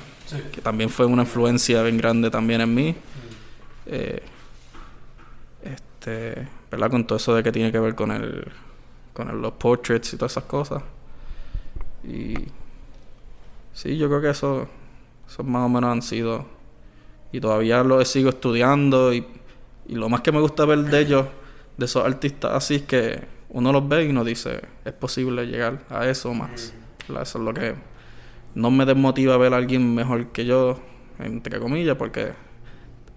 que 0.51 0.61
también 0.61 0.89
fue 0.89 1.05
una 1.05 1.23
influencia 1.23 1.81
bien 1.83 1.97
grande 1.97 2.29
también 2.29 2.61
en 2.61 2.73
mí. 2.73 2.95
Eh, 3.85 4.21
este, 5.63 6.47
¿verdad? 6.69 6.91
Con 6.91 7.05
todo 7.05 7.17
eso 7.17 7.35
de 7.35 7.43
que 7.43 7.51
tiene 7.51 7.71
que 7.71 7.79
ver 7.79 7.95
con 7.95 8.11
el 8.11 8.47
con 9.13 9.41
los 9.41 9.51
portraits 9.53 10.13
y 10.13 10.17
todas 10.17 10.31
esas 10.31 10.45
cosas. 10.45 10.81
Y 12.03 12.35
sí, 13.73 13.97
yo 13.97 14.07
creo 14.07 14.21
que 14.21 14.29
eso, 14.29 14.67
eso 15.27 15.43
más 15.43 15.65
o 15.65 15.69
menos 15.69 15.91
han 15.91 16.01
sido. 16.01 16.45
Y 17.31 17.41
todavía 17.41 17.83
lo 17.83 18.03
sigo 18.05 18.29
estudiando 18.29 19.13
y, 19.13 19.25
y 19.87 19.95
lo 19.95 20.07
más 20.07 20.21
que 20.21 20.31
me 20.31 20.39
gusta 20.39 20.65
ver 20.65 20.79
de 20.79 20.99
ellos, 21.01 21.25
de 21.77 21.85
esos 21.85 22.05
artistas 22.05 22.53
así, 22.53 22.75
es 22.75 22.83
que 22.83 23.38
uno 23.49 23.71
los 23.71 23.87
ve 23.87 24.05
y 24.05 24.09
uno 24.09 24.23
dice, 24.23 24.61
es 24.85 24.93
posible 24.93 25.45
llegar 25.45 25.79
a 25.89 26.07
eso 26.07 26.33
más. 26.33 26.73
Eso 27.09 27.39
es 27.39 27.43
lo 27.43 27.53
que 27.53 27.75
no 28.55 28.71
me 28.71 28.85
desmotiva 28.85 29.37
ver 29.37 29.53
a 29.53 29.57
alguien 29.57 29.95
mejor 29.95 30.27
que 30.27 30.45
yo, 30.45 30.79
entre 31.19 31.59
comillas, 31.59 31.95
porque 31.95 32.33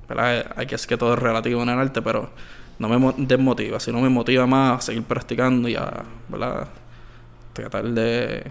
hay 0.08 0.66
que 0.66 0.74
es 0.74 0.86
que 0.86 0.96
todo 0.96 1.14
es 1.14 1.18
relativo 1.18 1.62
en 1.62 1.68
el 1.68 1.78
arte, 1.78 2.02
pero 2.02 2.30
no 2.78 2.88
me 2.88 3.14
desmotiva, 3.16 3.80
sino 3.80 4.00
me 4.00 4.08
motiva 4.08 4.46
más 4.46 4.78
a 4.78 4.80
seguir 4.82 5.04
practicando 5.04 5.68
y 5.68 5.76
a 5.76 6.04
¿verdad? 6.28 6.68
tratar 7.52 7.84
de 7.90 8.50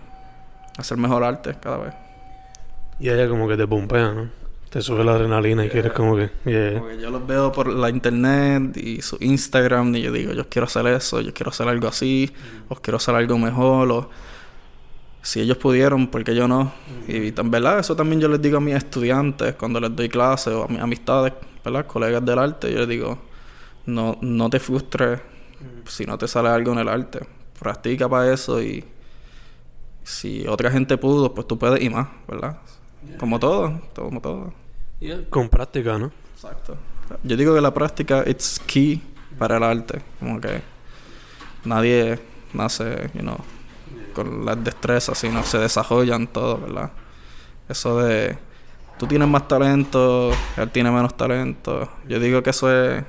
hacer 0.77 0.97
mejor 0.97 1.23
arte 1.23 1.55
cada 1.59 1.77
vez. 1.77 1.93
Y 2.99 3.09
ella 3.09 3.27
como 3.27 3.47
que 3.47 3.57
te 3.57 3.67
pompea, 3.67 4.11
¿no? 4.13 4.40
Te 4.71 4.81
sube 4.81 5.03
la 5.03 5.15
adrenalina 5.15 5.65
y 5.65 5.69
quieres 5.69 5.91
como 5.91 6.15
que... 6.15 6.29
yo 6.45 7.09
los 7.09 7.27
veo 7.27 7.51
por 7.51 7.67
la 7.67 7.89
internet 7.89 8.77
y 8.77 9.01
su 9.01 9.17
Instagram 9.19 9.93
y 9.95 10.01
yo 10.03 10.13
digo, 10.13 10.31
yo 10.31 10.47
quiero 10.47 10.65
hacer 10.65 10.87
eso, 10.87 11.19
yo 11.19 11.33
quiero 11.33 11.49
hacer 11.49 11.67
algo 11.67 11.89
así, 11.89 12.31
o 12.69 12.75
quiero 12.75 12.95
hacer 12.95 13.13
algo 13.15 13.37
mejor, 13.37 13.91
o 13.91 14.09
si 15.21 15.41
ellos 15.41 15.57
pudieron, 15.57 16.07
¿por 16.07 16.23
qué 16.23 16.33
yo 16.33 16.47
no? 16.47 16.71
Y 17.05 17.37
en 17.37 17.51
verdad, 17.51 17.79
eso 17.79 17.97
también 17.97 18.21
yo 18.21 18.29
les 18.29 18.41
digo 18.41 18.59
a 18.59 18.61
mis 18.61 18.75
estudiantes 18.75 19.55
cuando 19.55 19.81
les 19.81 19.93
doy 19.93 20.07
clases 20.07 20.53
o 20.53 20.63
a 20.63 20.67
mis 20.69 20.79
amistades, 20.79 21.33
¿verdad? 21.65 21.85
Colegas 21.85 22.23
del 22.23 22.39
arte, 22.39 22.71
yo 22.71 22.79
les 22.79 22.87
digo, 22.87 23.19
no, 23.87 24.17
no 24.21 24.49
te 24.49 24.61
frustres 24.61 25.19
si 25.85 26.05
no 26.05 26.17
te 26.17 26.29
sale 26.29 26.47
algo 26.47 26.71
en 26.71 26.79
el 26.79 26.87
arte. 26.87 27.19
Practica 27.59 28.07
para 28.07 28.31
eso 28.31 28.61
y 28.61 28.85
si 30.01 30.47
otra 30.47 30.71
gente 30.71 30.97
pudo, 30.97 31.33
pues 31.33 31.45
tú 31.45 31.59
puedes 31.59 31.83
y 31.83 31.89
más, 31.89 32.07
¿verdad? 32.25 32.57
Como 33.17 33.39
todo, 33.39 33.81
como 33.95 34.21
todo. 34.21 34.53
Con 35.29 35.49
práctica, 35.49 35.97
¿no? 35.97 36.11
Exacto. 36.33 36.77
Yo 37.23 37.35
digo 37.35 37.53
que 37.55 37.61
la 37.61 37.73
práctica 37.73 38.23
es 38.23 38.61
key 38.65 39.01
para 39.37 39.57
el 39.57 39.63
arte. 39.63 40.01
Como 40.19 40.39
que 40.39 40.61
nadie 41.65 42.19
nace, 42.53 43.09
you 43.13 43.21
know, 43.21 43.37
con 44.13 44.45
las 44.45 44.63
destrezas, 44.63 45.17
sino 45.17 45.43
se 45.43 45.57
desarrollan 45.57 46.27
todo, 46.27 46.59
¿verdad? 46.59 46.91
Eso 47.67 48.01
de 48.01 48.37
tú 49.01 49.07
tienes 49.07 49.27
más 49.27 49.47
talento, 49.47 50.31
él 50.57 50.69
tiene 50.69 50.91
menos 50.91 51.17
talento. 51.17 51.89
Yo 52.07 52.19
digo 52.19 52.43
que 52.43 52.51
eso 52.51 52.71
es. 52.71 53.03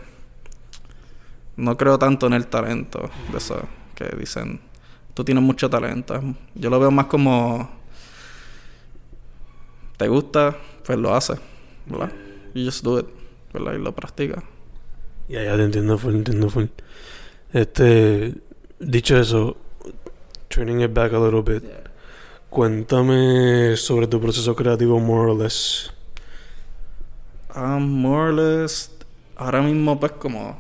No 1.56 1.76
creo 1.76 1.99
tanto 1.99 2.26
en 2.28 2.32
el 2.32 2.46
talento, 2.46 3.11
de 3.30 3.37
eso 3.37 3.61
que 3.94 4.06
dicen, 4.16 4.58
tú 5.12 5.22
tienes 5.22 5.44
mucho 5.44 5.68
talento. 5.68 6.18
Yo 6.54 6.70
lo 6.70 6.80
veo 6.80 6.90
más 6.90 7.06
como. 7.06 7.82
Te 10.02 10.09
gusta, 10.09 10.56
pues 10.85 10.99
lo 10.99 11.14
haces, 11.14 11.38
¿verdad? 11.87 12.11
You 12.54 12.64
just 12.64 12.82
do 12.82 12.99
it, 12.99 13.06
¿verdad? 13.54 13.75
Y 13.75 13.78
lo 13.78 13.94
practicas. 13.94 14.42
Ya, 15.28 15.44
ya 15.44 15.56
te 15.56 15.62
entiendo 15.62 15.97
full, 15.97 16.16
entiendo 16.16 16.50
full. 16.50 16.64
Este. 17.52 18.35
Dicho 18.80 19.16
eso, 19.16 19.56
turning 20.49 20.80
it 20.80 20.92
back 20.92 21.12
a 21.12 21.21
little 21.21 21.42
bit. 21.42 21.62
Cuéntame 22.50 23.76
sobre 23.76 24.09
tu 24.09 24.21
proceso 24.21 24.56
creativo, 24.56 24.99
more 24.99 25.30
or 25.30 25.38
less. 25.38 25.92
Um, 27.54 27.88
more 27.88 28.30
or 28.30 28.35
less, 28.35 28.90
ahora 29.37 29.62
mismo, 29.62 30.00
pues, 30.00 30.11
como 30.18 30.59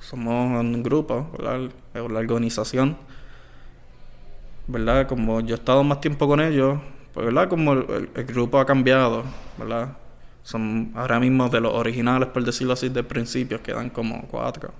somos 0.00 0.60
un 0.60 0.82
grupo, 0.82 1.30
¿verdad? 1.32 1.70
La 1.94 2.02
organización, 2.02 2.98
¿verdad? 4.66 5.08
Como 5.08 5.40
yo 5.40 5.54
he 5.54 5.58
estado 5.58 5.82
más 5.82 6.02
tiempo 6.02 6.28
con 6.28 6.42
ellos, 6.42 6.78
pues, 7.12 7.26
¿verdad? 7.26 7.48
Como 7.48 7.72
el, 7.72 8.08
grupo 8.26 8.58
ha 8.58 8.66
cambiado, 8.66 9.24
¿verdad? 9.58 9.96
Son 10.42 10.92
ahora 10.94 11.20
mismo 11.20 11.48
de 11.48 11.60
los 11.60 11.72
originales, 11.72 12.28
por 12.28 12.44
decirlo 12.44 12.72
así, 12.72 12.88
de 12.88 13.02
principios, 13.02 13.60
quedan 13.60 13.90
como 13.90 14.26
cuatro 14.28 14.72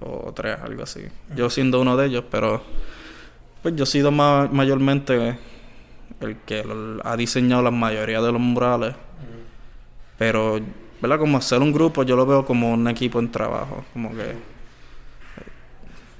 o 0.00 0.32
tres, 0.32 0.58
algo 0.62 0.82
así. 0.82 1.02
Yo 1.34 1.50
siendo 1.50 1.80
uno 1.80 1.96
de 1.96 2.06
ellos, 2.06 2.24
pero 2.30 2.62
pues 3.62 3.74
yo 3.74 3.84
he 3.84 3.86
sido 3.86 4.10
mayormente 4.10 5.38
el 6.20 6.36
que 6.46 6.64
ha 7.04 7.16
diseñado 7.16 7.62
la 7.62 7.70
mayoría 7.70 8.20
de 8.20 8.32
los 8.32 8.40
murales. 8.40 8.94
Pero, 10.16 10.60
¿verdad? 11.00 11.18
Como 11.18 11.38
hacer 11.38 11.60
un 11.60 11.72
grupo, 11.72 12.02
yo 12.02 12.16
lo 12.16 12.26
veo 12.26 12.44
como 12.44 12.72
un 12.72 12.88
equipo 12.88 13.18
en 13.18 13.30
trabajo. 13.30 13.84
Como 13.92 14.10
que 14.10 14.34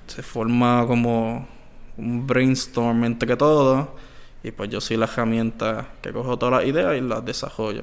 se 0.06 0.23
forma 0.23 0.85
como 0.87 1.47
un 1.97 2.26
brainstorm 2.26 3.04
entre 3.04 3.37
todo. 3.37 3.97
Y 4.42 4.52
pues 4.52 4.71
yo 4.71 4.80
soy 4.80 4.97
la 4.97 5.07
herramienta 5.07 5.88
que 6.00 6.12
cojo 6.12 6.38
todas 6.38 6.61
las 6.61 6.68
ideas 6.68 6.97
y 6.97 7.00
las 7.00 7.25
desarrollo. 7.25 7.83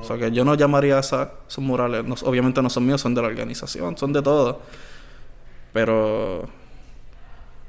O 0.00 0.04
sea 0.04 0.18
que 0.18 0.32
yo 0.32 0.44
no 0.44 0.54
llamaría 0.54 0.96
a 0.96 1.00
esos 1.00 1.58
murales, 1.58 2.04
obviamente 2.24 2.60
no 2.60 2.70
son 2.70 2.86
míos, 2.86 3.00
son 3.00 3.14
de 3.14 3.22
la 3.22 3.28
organización, 3.28 3.96
son 3.96 4.12
de 4.12 4.20
todo. 4.20 4.60
Pero 5.72 6.48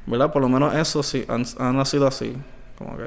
¿verdad? 0.06 0.32
Por 0.32 0.42
lo 0.42 0.50
menos 0.50 0.76
eso 0.76 1.04
sí, 1.04 1.26
han, 1.28 1.46
han 1.60 1.78
nacido 1.78 2.08
así. 2.08 2.36
Como 2.78 2.98
que 2.98 3.06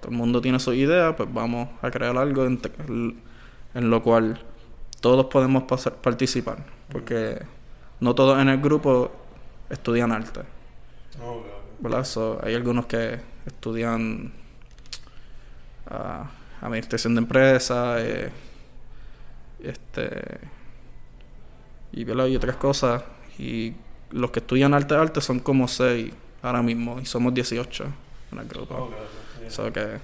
todo 0.00 0.10
el 0.10 0.16
mundo 0.16 0.40
tiene 0.40 0.60
su 0.60 0.72
idea, 0.72 1.16
pues 1.16 1.32
vamos 1.32 1.68
a 1.82 1.90
crear 1.90 2.16
algo 2.16 2.44
en, 2.44 3.90
lo 3.90 4.02
cual 4.02 4.40
todos 5.00 5.26
podemos 5.26 5.64
participar. 6.02 6.64
Porque 6.90 7.40
no 8.00 8.14
todos 8.14 8.40
en 8.40 8.48
el 8.48 8.60
grupo 8.60 9.10
estudian 9.70 10.12
arte. 10.12 10.40
¿Verdad? 11.80 12.06
hay 12.42 12.54
algunos 12.54 12.86
que 12.86 13.20
estudian 13.46 14.32
uh, 15.90 16.64
administración 16.64 17.14
de 17.14 17.20
empresas, 17.20 18.00
eh, 18.02 18.30
Este. 19.62 20.38
Y, 21.92 22.02
y 22.02 22.36
otras 22.36 22.56
cosas. 22.56 23.02
Y 23.38 23.74
los 24.10 24.30
que 24.30 24.40
estudian 24.40 24.74
arte 24.74 24.94
arte 24.94 25.20
son 25.20 25.40
como 25.40 25.68
6 25.68 26.12
ahora 26.42 26.62
mismo. 26.62 27.00
Y 27.00 27.06
somos 27.06 27.34
18 27.34 27.84
en 28.32 28.38
el 28.38 28.46
grupo. 28.46 28.90
So 29.48 29.72
que 29.72 29.98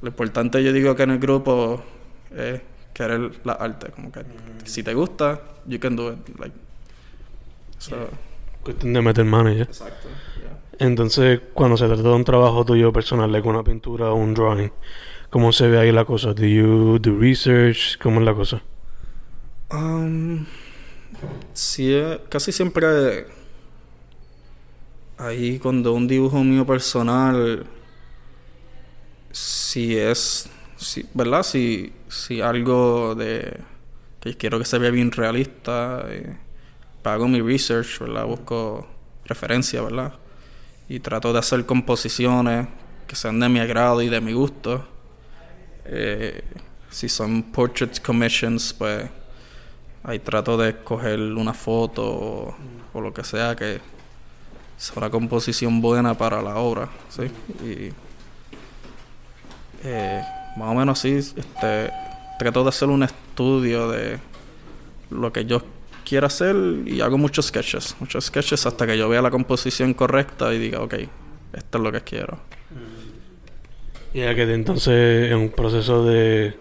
lo 0.00 0.08
importante 0.08 0.62
yo 0.62 0.72
digo 0.72 0.96
que 0.96 1.04
en 1.04 1.10
el 1.10 1.18
grupo 1.18 1.82
es 2.34 2.60
querer 2.92 3.40
la 3.44 3.52
arte. 3.52 3.90
Como 3.92 4.10
que 4.10 4.24
si 4.64 4.82
te 4.82 4.94
gusta, 4.94 5.40
you 5.66 5.78
can 5.78 5.96
do 5.96 6.12
it. 6.12 6.38
Like, 6.38 6.56
so, 7.78 8.08
Cuestión 8.62 8.92
de 8.92 9.02
meter 9.02 9.26
ya. 9.26 9.62
Exacto. 9.62 10.08
yeah. 10.38 10.58
Entonces, 10.78 11.40
cuando 11.52 11.76
se 11.76 11.86
trata 11.86 12.02
de 12.02 12.14
un 12.14 12.24
trabajo 12.24 12.64
tuyo 12.64 12.92
personal, 12.92 13.30
like 13.30 13.46
una 13.46 13.62
pintura 13.62 14.10
o 14.10 14.14
un 14.14 14.34
drawing, 14.34 14.70
¿cómo 15.30 15.52
se 15.52 15.68
ve 15.68 15.78
ahí 15.78 15.92
la 15.92 16.04
cosa? 16.04 16.32
¿Do 16.32 16.44
you 16.44 16.98
do 16.98 17.18
research? 17.18 17.98
¿Cómo 18.00 18.20
es 18.20 18.26
la 18.26 18.34
cosa? 18.34 18.62
Um, 19.72 20.44
sí, 21.54 21.92
eh, 21.94 22.20
casi 22.28 22.52
siempre 22.52 23.26
ahí 25.18 25.58
cuando 25.58 25.92
un 25.92 26.06
dibujo 26.06 26.42
mío 26.44 26.66
personal, 26.66 27.64
si 29.30 29.96
es, 29.96 30.48
si, 30.76 31.06
¿verdad? 31.14 31.42
Si, 31.42 31.92
si 32.08 32.40
algo 32.40 33.14
de 33.14 33.58
que 34.20 34.36
quiero 34.36 34.58
que 34.58 34.64
se 34.64 34.78
vea 34.78 34.90
bien 34.90 35.10
realista, 35.10 36.04
eh, 36.08 36.36
hago 37.04 37.28
mi 37.28 37.40
research, 37.40 37.98
¿verdad? 38.00 38.26
Busco 38.26 38.86
referencia, 39.24 39.82
¿verdad? 39.82 40.14
Y 40.88 41.00
trato 41.00 41.32
de 41.32 41.38
hacer 41.38 41.64
composiciones 41.66 42.68
que 43.06 43.16
sean 43.16 43.40
de 43.40 43.48
mi 43.48 43.60
agrado 43.60 44.02
y 44.02 44.08
de 44.08 44.20
mi 44.20 44.32
gusto. 44.32 44.84
Eh, 45.84 46.42
si 46.90 47.08
son 47.08 47.42
portrait 47.42 48.00
commissions, 48.00 48.72
pues 48.72 49.08
ahí 50.04 50.18
trato 50.18 50.56
de 50.56 50.70
escoger 50.70 51.20
una 51.20 51.54
foto 51.54 52.54
o, 52.92 53.00
lo 53.00 53.12
que 53.12 53.24
sea 53.24 53.56
que 53.56 53.80
sea 54.76 54.94
una 54.96 55.10
composición 55.10 55.80
buena 55.80 56.16
para 56.16 56.42
la 56.42 56.56
obra, 56.56 56.88
¿sí? 57.08 57.22
Y 57.64 57.92
eh, 59.84 60.22
más 60.56 60.68
o 60.68 60.74
menos 60.74 60.98
sí, 60.98 61.14
este, 61.14 61.90
trato 62.38 62.62
de 62.62 62.68
hacer 62.68 62.88
un 62.88 63.02
estudio 63.02 63.90
de 63.90 64.18
lo 65.10 65.32
que 65.32 65.44
yo 65.44 65.62
quiero 66.04 66.26
hacer 66.26 66.54
y 66.86 67.00
hago 67.00 67.18
muchos 67.18 67.46
sketches, 67.46 67.96
muchos 68.00 68.26
sketches 68.26 68.64
hasta 68.66 68.86
que 68.86 68.96
yo 68.98 69.08
vea 69.08 69.22
la 69.22 69.30
composición 69.30 69.94
correcta 69.94 70.52
y 70.54 70.58
diga, 70.58 70.80
ok, 70.80 70.94
esto 71.52 71.78
es 71.78 71.84
lo 71.84 71.92
que 71.92 72.00
quiero. 72.02 72.38
Y 74.14 74.20
ya 74.20 74.34
que 74.34 74.44
de 74.46 74.54
entonces 74.54 75.30
es 75.30 75.34
un 75.34 75.50
proceso 75.50 76.04
de 76.04 76.56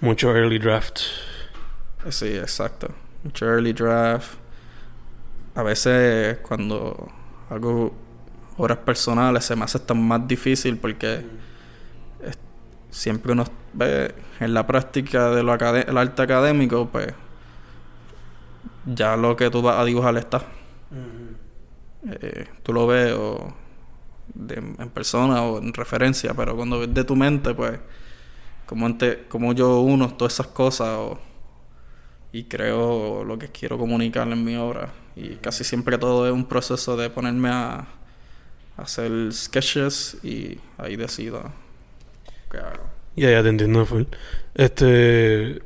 mucho 0.00 0.34
early 0.36 0.58
draft. 0.58 1.00
Sí, 2.08 2.28
exacto. 2.36 2.88
Mucho 3.24 3.46
early 3.46 3.72
draft. 3.72 4.34
A 5.54 5.62
veces 5.62 6.38
cuando 6.38 7.08
hago 7.50 7.92
obras 8.56 8.78
personales 8.78 9.44
se 9.44 9.56
me 9.56 9.64
hace 9.64 9.78
hasta 9.78 9.94
más 9.94 10.26
difícil 10.26 10.76
porque 10.78 11.24
es- 12.24 12.38
siempre 12.90 13.32
uno 13.32 13.44
ve 13.72 14.14
en 14.40 14.54
la 14.54 14.66
práctica 14.66 15.30
de 15.30 15.42
lo 15.42 15.54
el 15.54 15.98
arte 15.98 16.22
académico, 16.22 16.88
pues 16.90 17.08
ya 18.86 19.16
lo 19.16 19.36
que 19.36 19.50
tú 19.50 19.62
vas 19.62 19.78
a 19.78 19.84
dibujar 19.84 20.16
está. 20.16 20.42
Eh, 22.08 22.46
tú 22.62 22.72
lo 22.72 22.86
ves 22.86 23.12
o 23.16 23.54
de- 24.34 24.56
en 24.56 24.90
persona 24.90 25.42
o 25.44 25.58
en 25.60 25.72
referencia, 25.74 26.34
pero 26.34 26.56
cuando 26.56 26.80
ves 26.80 26.94
de 26.94 27.04
tu 27.04 27.16
mente, 27.16 27.54
pues 27.54 27.80
como, 28.66 28.88
ente- 28.88 29.26
como 29.28 29.52
yo 29.54 29.80
uno 29.80 30.14
todas 30.16 30.34
esas 30.34 30.48
cosas 30.48 30.88
o- 30.98 31.20
y 32.32 32.44
creo 32.44 33.24
lo 33.24 33.38
que 33.38 33.48
quiero 33.48 33.76
comunicar 33.78 34.28
en 34.28 34.44
mi 34.44 34.56
obra. 34.56 34.92
Y 35.16 35.36
casi 35.36 35.64
siempre 35.64 35.98
todo 35.98 36.26
es 36.26 36.32
un 36.32 36.46
proceso 36.46 36.96
de 36.96 37.10
ponerme 37.10 37.50
a, 37.50 37.74
a 37.80 37.86
hacer 38.82 39.32
sketches 39.32 40.18
y 40.24 40.60
ahí 40.78 40.96
decido 40.96 41.52
qué 42.50 42.58
hago. 42.58 42.84
Ya, 43.16 43.30
ya 43.30 43.42
te 43.42 43.48
entiendo 43.50 43.84
full. 43.84 44.04
Este, 44.54 45.62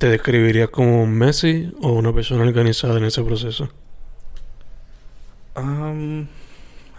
¿te 0.00 0.08
describirías 0.08 0.70
como 0.70 1.04
Messi 1.04 1.70
o 1.82 1.92
una 1.92 2.10
persona 2.10 2.42
organizada 2.42 2.96
en 2.96 3.04
ese 3.04 3.22
proceso? 3.22 3.68
Um, 5.54 6.26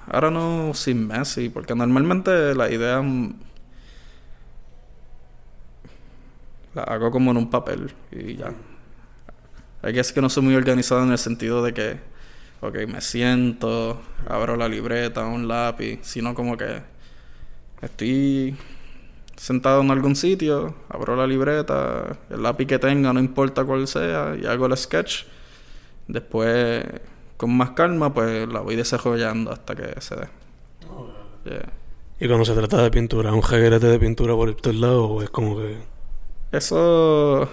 ahora 0.07 0.29
no 0.29 0.71
sin 0.75 1.07
Messi, 1.07 1.49
porque 1.49 1.73
normalmente 1.73 2.53
la 2.53 2.69
idea 2.69 3.01
mm, 3.01 3.33
la 6.75 6.83
hago 6.83 7.09
como 7.09 7.31
en 7.31 7.37
un 7.37 7.49
papel 7.49 7.91
y 8.11 8.35
ya. 8.35 8.53
Hay 9.81 9.95
que 9.95 10.03
que 10.13 10.21
no 10.21 10.29
soy 10.29 10.43
muy 10.43 10.53
organizado 10.53 11.01
en 11.01 11.11
el 11.11 11.17
sentido 11.17 11.63
de 11.63 11.73
que, 11.73 11.99
ok, 12.61 12.85
me 12.87 13.01
siento, 13.01 13.99
abro 14.27 14.57
la 14.57 14.69
libreta, 14.69 15.25
un 15.25 15.47
lápiz, 15.47 16.01
sino 16.03 16.35
como 16.35 16.55
que 16.55 16.83
estoy 17.81 18.55
sentado 19.41 19.81
en 19.81 19.89
algún 19.89 20.15
sitio, 20.15 20.75
abro 20.87 21.15
la 21.15 21.25
libreta, 21.25 22.15
el 22.29 22.43
lápiz 22.43 22.67
que 22.67 22.77
tenga, 22.77 23.11
no 23.11 23.19
importa 23.19 23.63
cuál 23.63 23.87
sea, 23.87 24.37
y 24.39 24.45
hago 24.45 24.67
el 24.67 24.77
sketch. 24.77 25.23
Después, 26.07 26.85
con 27.37 27.57
más 27.57 27.71
calma, 27.71 28.13
pues 28.13 28.47
la 28.47 28.59
voy 28.59 28.75
desarrollando 28.75 29.51
hasta 29.51 29.75
que 29.75 29.99
se 29.99 30.15
dé. 30.15 30.27
Yeah. 31.45 31.73
Y 32.19 32.27
cuando 32.27 32.45
se 32.45 32.53
trata 32.53 32.83
de 32.83 32.91
pintura, 32.91 33.33
¿un 33.33 33.41
jaguerete 33.41 33.87
de 33.87 33.97
pintura 33.97 34.35
por 34.35 34.53
todos 34.53 34.75
lados 34.75 35.07
o 35.09 35.23
es 35.23 35.31
como 35.31 35.57
que... 35.57 35.75
Eso. 36.51 37.49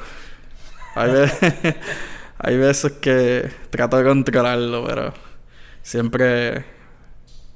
Hay 0.94 1.10
veces, 1.10 1.54
hay 2.38 2.58
veces 2.58 2.92
que 3.00 3.50
trato 3.70 3.96
de 3.96 4.04
controlarlo, 4.04 4.84
pero 4.84 5.14
siempre 5.80 6.66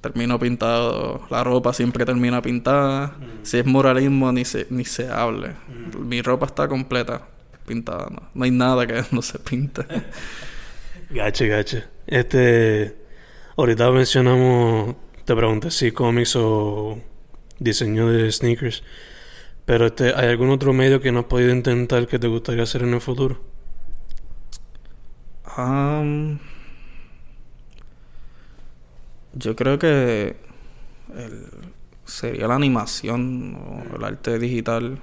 termino 0.03 0.39
pintado. 0.39 1.23
La 1.31 1.43
ropa 1.43 1.73
siempre 1.73 2.05
termina 2.05 2.43
pintada. 2.43 3.17
Si 3.43 3.59
es 3.59 3.65
muralismo, 3.65 4.31
ni 4.33 4.45
se, 4.45 4.67
ni 4.69 4.85
se 4.85 5.09
hable. 5.09 5.53
Mi 5.99 6.21
ropa 6.21 6.45
está 6.45 6.69
completa 6.69 7.23
pintada. 7.67 8.09
No, 8.11 8.29
no 8.35 8.45
hay 8.45 8.51
nada 8.51 8.87
que 8.87 9.03
no 9.13 9.23
se 9.23 9.39
pinte. 9.39 9.87
Gache, 11.09 11.49
gache. 11.49 11.85
Este, 12.07 12.97
ahorita 13.57 13.91
mencionamos, 13.91 14.97
te 15.25 15.35
pregunté 15.35 15.71
si 15.71 15.93
cómics 15.93 16.37
o 16.37 16.99
diseño 17.59 18.09
de 18.09 18.31
sneakers, 18.33 18.83
pero 19.65 19.87
este, 19.87 20.15
¿hay 20.15 20.29
algún 20.29 20.51
otro 20.51 20.73
medio 20.73 21.01
que 21.01 21.13
no 21.13 21.21
has 21.21 21.27
podido 21.27 21.53
intentar 21.53 22.07
que 22.09 22.19
te 22.19 22.27
gustaría 22.27 22.65
hacer 22.65 22.83
en 22.83 22.95
el 22.95 23.01
futuro? 23.01 23.41
Um, 25.57 26.39
yo 29.35 29.57
creo 29.57 29.79
que 29.79 30.37
el- 31.17 31.47
sería 32.05 32.49
la 32.49 32.57
animación 32.57 33.55
o 33.57 33.97
el 33.97 34.05
arte 34.05 34.39
digital. 34.39 34.99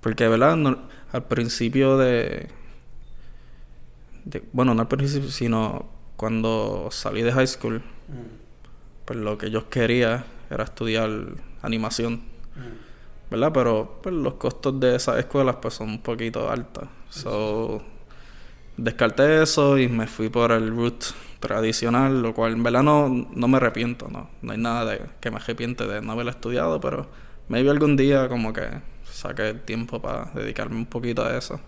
Porque, 0.00 0.28
¿verdad? 0.28 0.56
No- 0.56 0.78
al 1.12 1.24
principio 1.24 1.96
de, 1.98 2.48
de- 4.24 4.42
Bueno, 4.52 4.74
no 4.74 4.82
al 4.82 4.88
principio, 4.88 5.30
sino 5.30 5.86
cuando 6.16 6.88
salí 6.90 7.22
de 7.22 7.32
high 7.32 7.46
school, 7.46 7.82
pues 9.04 9.18
lo 9.18 9.38
que 9.38 9.50
yo 9.50 9.68
quería 9.68 10.24
era 10.50 10.64
estudiar 10.64 11.10
animación. 11.62 12.22
¿Verdad? 13.30 13.52
Pero 13.54 14.00
pues, 14.02 14.14
los 14.14 14.34
costos 14.34 14.80
de 14.80 14.96
esas 14.96 15.18
escuelas 15.18 15.56
pues 15.62 15.74
son 15.74 15.88
un 15.90 16.02
poquito 16.02 16.50
altos. 16.50 16.88
So, 17.10 17.82
descarté 18.76 19.42
eso 19.42 19.78
y 19.78 19.88
me 19.88 20.06
fui 20.06 20.28
por 20.28 20.50
el 20.52 20.68
route 20.74 21.06
tradicional, 21.40 22.22
lo 22.22 22.34
cual 22.34 22.52
en 22.52 22.62
verdad 22.62 22.82
no, 22.82 23.08
no 23.08 23.48
me 23.48 23.56
arrepiento, 23.56 24.08
no. 24.08 24.30
No 24.42 24.52
hay 24.52 24.58
nada 24.58 24.84
de, 24.84 25.00
que 25.20 25.30
me 25.30 25.36
arrepiente 25.36 25.86
de 25.86 26.00
no 26.02 26.12
haber 26.12 26.28
estudiado, 26.28 26.80
pero 26.80 27.08
maybe 27.48 27.70
algún 27.70 27.96
día 27.96 28.28
como 28.28 28.52
que 28.52 28.68
saque 29.04 29.54
tiempo 29.54 30.00
para 30.00 30.30
dedicarme 30.34 30.76
un 30.76 30.86
poquito 30.86 31.24
a 31.24 31.36
eso. 31.36 31.60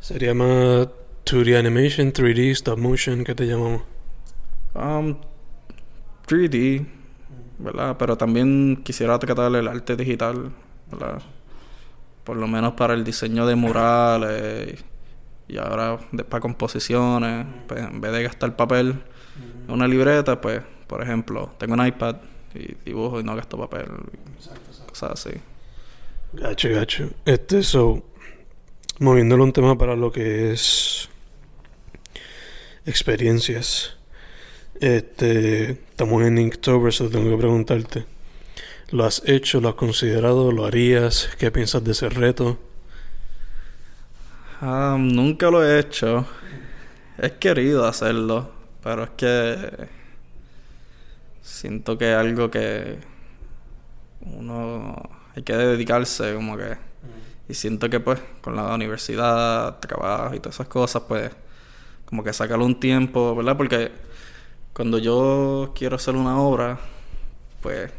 Sería 0.00 0.32
más 0.32 0.88
2D 1.26 1.58
animation, 1.58 2.12
3D, 2.12 2.50
stop 2.52 2.78
motion, 2.78 3.24
¿qué 3.24 3.34
te 3.34 3.46
llamamos? 3.46 3.82
Um, 4.74 5.16
3D, 6.26 6.86
¿verdad? 7.58 7.96
Pero 7.98 8.16
también 8.16 8.80
quisiera 8.84 9.18
tratar 9.18 9.54
el 9.54 9.66
arte 9.66 9.96
digital, 9.96 10.52
¿verdad? 10.90 11.20
Por 12.22 12.36
lo 12.36 12.46
menos 12.46 12.74
para 12.74 12.94
el 12.94 13.02
diseño 13.02 13.46
de 13.46 13.56
murales 13.56 14.84
y 15.48 15.56
ahora 15.58 15.98
de- 16.12 16.24
para 16.24 16.40
composiciones, 16.40 17.46
pues 17.66 17.80
en 17.80 18.00
vez 18.00 18.12
de 18.12 18.22
gastar 18.22 18.54
papel 18.56 19.00
en 19.66 19.72
una 19.74 19.86
libreta, 19.88 20.40
pues, 20.40 20.62
por 20.86 21.02
ejemplo, 21.02 21.52
tengo 21.58 21.74
un 21.74 21.86
iPad 21.86 22.16
y 22.54 22.74
dibujo 22.84 23.20
y 23.20 23.24
no 23.24 23.34
gasto 23.36 23.56
papel, 23.58 23.86
cosas 24.88 25.12
así. 25.12 25.30
Gacho, 26.32 26.68
gacho. 26.70 27.10
Este, 27.24 27.62
so, 27.62 28.02
moviéndolo 28.98 29.44
un 29.44 29.52
tema 29.52 29.76
para 29.78 29.96
lo 29.96 30.10
que 30.12 30.52
es 30.52 31.08
experiencias. 32.86 33.96
Este, 34.80 35.72
estamos 35.72 36.22
en 36.24 36.38
Inktober, 36.38 36.92
so 36.92 37.08
tengo 37.08 37.30
que 37.30 37.36
preguntarte. 37.36 38.04
¿Lo 38.90 39.04
has 39.04 39.22
hecho? 39.26 39.60
¿Lo 39.60 39.68
has 39.70 39.74
considerado? 39.74 40.52
¿Lo 40.52 40.64
harías? 40.64 41.28
¿Qué 41.38 41.50
piensas 41.50 41.84
de 41.84 41.92
ese 41.92 42.08
reto? 42.08 42.58
Ah, 44.60 44.96
nunca 44.98 45.50
lo 45.50 45.64
he 45.64 45.78
hecho. 45.78 46.26
He 47.16 47.30
querido 47.38 47.86
hacerlo, 47.86 48.50
pero 48.82 49.04
es 49.04 49.10
que 49.10 49.88
siento 51.42 51.96
que 51.96 52.10
es 52.10 52.16
algo 52.16 52.50
que 52.50 52.98
uno 54.22 55.00
hay 55.36 55.42
que 55.44 55.56
dedicarse 55.56 56.34
como 56.34 56.56
que 56.56 56.76
y 57.48 57.54
siento 57.54 57.88
que 57.88 58.00
pues 58.00 58.20
con 58.40 58.56
la 58.56 58.74
universidad, 58.74 59.78
trabajo 59.78 60.34
y 60.34 60.40
todas 60.40 60.56
esas 60.56 60.68
cosas 60.68 61.02
pues 61.06 61.30
como 62.04 62.24
que 62.24 62.32
sacarle 62.32 62.64
un 62.64 62.80
tiempo, 62.80 63.36
¿verdad? 63.36 63.56
Porque 63.56 63.92
cuando 64.72 64.98
yo 64.98 65.72
quiero 65.76 65.96
hacer 65.96 66.16
una 66.16 66.40
obra, 66.40 66.80
pues 67.62 67.92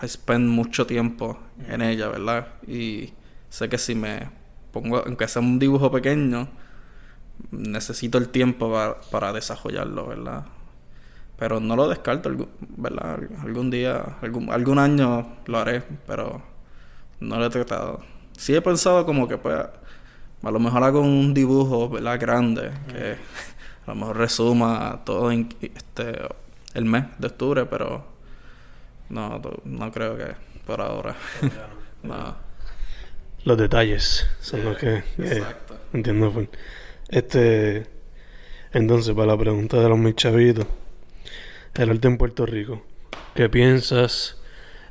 I 0.00 0.08
spend 0.08 0.48
mucho 0.48 0.86
tiempo 0.86 1.38
en 1.68 1.82
ella, 1.82 2.08
¿verdad? 2.08 2.48
Y 2.68 3.12
sé 3.50 3.68
que 3.68 3.78
si 3.78 3.94
me 3.96 4.45
pongo, 4.82 5.02
aunque 5.04 5.28
sea 5.28 5.42
un 5.42 5.58
dibujo 5.58 5.90
pequeño, 5.90 6.48
necesito 7.50 8.18
el 8.18 8.28
tiempo 8.28 8.72
para, 8.72 9.00
para 9.10 9.32
desarrollarlo, 9.32 10.06
¿verdad? 10.06 10.44
Pero 11.38 11.60
no 11.60 11.76
lo 11.76 11.88
descarto, 11.88 12.30
¿verdad? 12.76 13.20
Algún 13.42 13.70
día, 13.70 14.16
algún, 14.22 14.50
algún 14.50 14.78
año 14.78 15.36
lo 15.46 15.58
haré, 15.58 15.82
pero 16.06 16.42
no 17.20 17.38
lo 17.38 17.46
he 17.46 17.50
tratado. 17.50 18.00
Sí 18.36 18.54
he 18.54 18.62
pensado 18.62 19.04
como 19.04 19.28
que, 19.28 19.36
pues, 19.36 19.56
a 20.42 20.50
lo 20.50 20.58
mejor 20.58 20.82
hago 20.82 21.00
un 21.00 21.34
dibujo, 21.34 21.88
¿verdad? 21.88 22.18
Grande, 22.20 22.70
que 22.88 23.16
a 23.86 23.88
lo 23.88 23.94
mejor 23.94 24.16
resuma 24.16 25.00
todo 25.04 25.30
en, 25.30 25.48
este, 25.60 26.20
el 26.74 26.84
mes 26.84 27.04
de 27.18 27.26
octubre, 27.26 27.66
pero 27.66 28.04
no, 29.08 29.40
no 29.64 29.92
creo 29.92 30.16
que 30.16 30.34
por 30.66 30.80
ahora. 30.80 31.14
no. 32.02 32.45
Los 33.46 33.56
detalles 33.56 34.26
son 34.40 34.64
los 34.64 34.76
que... 34.76 35.04
Exacto. 35.18 35.78
entiendo. 35.94 36.30
Pues. 36.30 36.48
Este... 37.08 37.86
Entonces, 38.72 39.14
para 39.14 39.28
la 39.28 39.38
pregunta 39.38 39.80
de 39.80 39.88
los 39.88 39.96
mis 39.96 40.16
chavitos 40.16 40.66
el 41.74 41.90
arte 41.90 42.08
en 42.08 42.18
Puerto 42.18 42.46
Rico. 42.46 42.82
¿Qué 43.34 43.48
piensas 43.48 44.36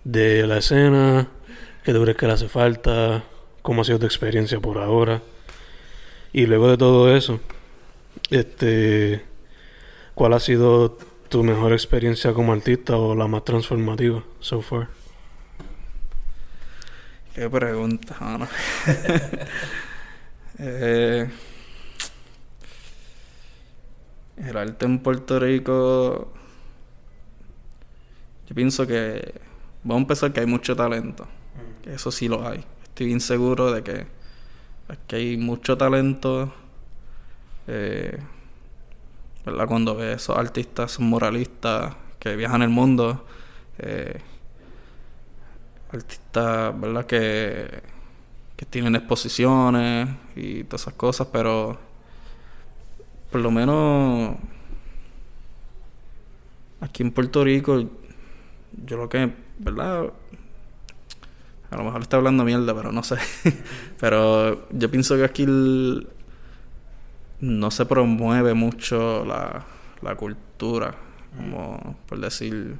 de 0.03 0.45
la 0.47 0.59
escena? 0.59 1.27
¿Qué 1.83 1.93
te 1.93 2.01
crees 2.01 2.17
que 2.17 2.27
le 2.27 2.33
hace 2.33 2.47
falta? 2.47 3.23
¿Cómo 3.61 3.81
ha 3.81 3.85
sido 3.85 3.99
tu 3.99 4.05
experiencia 4.05 4.59
por 4.59 4.77
ahora? 4.77 5.21
Y 6.31 6.45
luego 6.45 6.69
de 6.69 6.77
todo 6.77 7.15
eso, 7.15 7.39
este, 8.29 9.21
¿cuál 10.13 10.33
ha 10.33 10.39
sido 10.39 10.97
tu 11.29 11.43
mejor 11.43 11.73
experiencia 11.73 12.33
como 12.33 12.53
artista 12.53 12.97
o 12.97 13.15
la 13.15 13.27
más 13.27 13.43
transformativa 13.43 14.23
so 14.39 14.61
far? 14.61 14.87
Qué 17.35 17.49
pregunta, 17.49 18.15
eh, 20.57 21.29
el 24.37 24.57
arte 24.57 24.85
en 24.85 24.99
Puerto 24.99 25.37
Rico 25.37 26.31
yo 28.47 28.53
pienso 28.53 28.85
que 28.85 29.33
vamos 29.83 30.01
a 30.01 30.03
empezar 30.03 30.31
que 30.31 30.39
hay 30.39 30.45
mucho 30.45 30.75
talento. 30.75 31.27
Que 31.83 31.95
eso 31.95 32.11
sí 32.11 32.27
lo 32.27 32.47
hay. 32.47 32.63
Estoy 32.83 33.07
bien 33.07 33.19
seguro 33.19 33.71
de 33.71 33.83
que, 33.83 34.05
que 35.07 35.15
hay 35.15 35.37
mucho 35.37 35.77
talento. 35.77 36.53
Eh, 37.67 38.17
¿verdad? 39.45 39.67
Cuando 39.67 39.95
ves 39.95 40.21
esos 40.21 40.37
artistas, 40.37 40.91
esos 40.91 41.01
muralistas 41.05 41.95
que 42.19 42.35
viajan 42.35 42.61
el 42.61 42.69
mundo. 42.69 43.25
Eh, 43.79 44.21
artistas, 45.95 46.79
¿verdad? 46.79 47.05
Que, 47.05 47.81
que 48.55 48.65
tienen 48.65 48.95
exposiciones 48.95 50.09
y 50.35 50.63
todas 50.63 50.81
esas 50.81 50.93
cosas, 50.93 51.27
pero 51.31 51.77
por 53.31 53.41
lo 53.41 53.51
menos 53.51 54.37
aquí 56.79 57.03
en 57.03 57.11
Puerto 57.11 57.43
Rico 57.43 57.83
yo 58.85 58.97
lo 58.97 59.09
que, 59.09 59.31
¿verdad? 59.59 60.11
A 61.71 61.77
lo 61.77 61.83
mejor 61.83 62.01
está 62.01 62.17
hablando 62.17 62.43
mierda, 62.43 62.73
pero 62.75 62.91
no 62.91 63.03
sé. 63.03 63.15
pero 63.99 64.67
yo 64.71 64.91
pienso 64.91 65.15
que 65.15 65.23
aquí 65.23 65.45
no 67.39 67.71
se 67.71 67.85
promueve 67.85 68.53
mucho 68.53 69.25
la, 69.25 69.65
la 70.01 70.15
cultura, 70.15 70.95
como 71.35 71.97
por 72.07 72.19
decir 72.19 72.77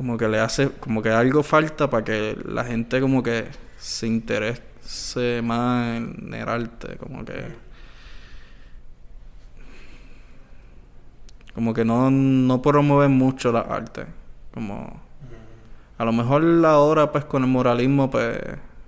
como 0.00 0.16
que 0.16 0.28
le 0.28 0.40
hace 0.40 0.70
como 0.70 1.02
que 1.02 1.10
algo 1.10 1.42
falta 1.42 1.90
para 1.90 2.02
que 2.02 2.34
la 2.46 2.64
gente 2.64 3.02
como 3.02 3.22
que 3.22 3.48
se 3.76 4.06
interese 4.06 5.42
más 5.42 5.98
en 5.98 6.32
el 6.32 6.48
arte 6.48 6.96
como 6.96 7.22
que 7.22 7.70
Como 11.54 11.74
que 11.74 11.84
no, 11.84 12.10
no 12.10 12.62
promueven 12.62 13.12
mucho 13.12 13.52
la 13.52 13.60
arte. 13.60 14.06
Como... 14.54 15.02
A 15.98 16.04
lo 16.06 16.12
mejor 16.12 16.64
ahora 16.64 17.12
pues 17.12 17.26
con 17.26 17.42
el 17.42 17.50
moralismo 17.50 18.10
pues 18.10 18.38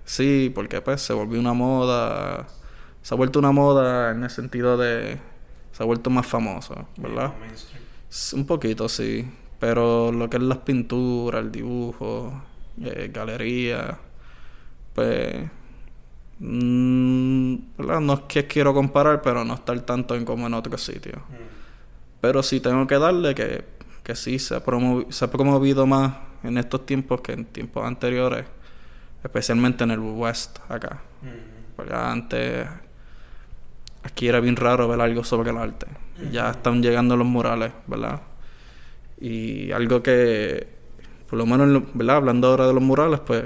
sí, 0.06 0.50
porque 0.54 0.80
pues 0.80 1.02
se 1.02 1.12
volvió 1.12 1.38
una 1.38 1.52
moda. 1.52 2.46
Se 3.02 3.12
ha 3.12 3.18
vuelto 3.18 3.38
una 3.38 3.52
moda 3.52 4.12
en 4.12 4.24
el 4.24 4.30
sentido 4.30 4.78
de... 4.78 5.18
Se 5.72 5.82
ha 5.82 5.86
vuelto 5.86 6.08
más 6.08 6.26
famoso, 6.26 6.88
¿verdad? 6.96 7.34
Un 8.32 8.46
poquito, 8.46 8.88
sí. 8.88 9.30
Pero 9.62 10.10
lo 10.10 10.28
que 10.28 10.38
es 10.38 10.42
las 10.42 10.58
pinturas, 10.58 11.40
el 11.40 11.52
dibujo, 11.52 12.32
eh, 12.82 13.12
galería, 13.14 13.96
pues... 14.92 15.48
Mm, 16.40 17.54
¿verdad? 17.78 18.00
No 18.00 18.14
es 18.14 18.20
que 18.22 18.48
quiero 18.48 18.74
comparar, 18.74 19.22
pero 19.22 19.44
no 19.44 19.54
estar 19.54 19.80
tanto 19.82 20.16
en 20.16 20.24
como 20.24 20.48
en 20.48 20.54
otros 20.54 20.82
sitios. 20.82 21.22
Pero 22.20 22.42
sí 22.42 22.58
tengo 22.58 22.88
que 22.88 22.98
darle 22.98 23.36
que, 23.36 23.64
que 24.02 24.16
sí 24.16 24.40
se 24.40 24.56
ha, 24.56 24.62
se 25.10 25.24
ha 25.24 25.30
promovido 25.30 25.86
más 25.86 26.12
en 26.42 26.58
estos 26.58 26.84
tiempos 26.84 27.20
que 27.20 27.30
en 27.30 27.44
tiempos 27.44 27.86
anteriores, 27.86 28.44
especialmente 29.22 29.84
en 29.84 29.92
el 29.92 30.00
West 30.00 30.58
acá. 30.68 31.02
Porque 31.76 31.94
antes 31.94 32.66
aquí 34.02 34.26
era 34.26 34.40
bien 34.40 34.56
raro 34.56 34.88
ver 34.88 35.00
algo 35.00 35.22
sobre 35.22 35.50
el 35.50 35.58
arte. 35.58 35.86
Ya 36.32 36.50
están 36.50 36.82
llegando 36.82 37.16
los 37.16 37.28
murales, 37.28 37.70
¿verdad? 37.86 38.22
Y 39.22 39.70
algo 39.70 40.02
que, 40.02 40.66
por 41.30 41.38
lo 41.38 41.46
menos, 41.46 41.84
¿verdad? 41.94 42.16
Hablando 42.16 42.48
ahora 42.48 42.66
de 42.66 42.74
los 42.74 42.82
murales, 42.82 43.20
pues, 43.20 43.44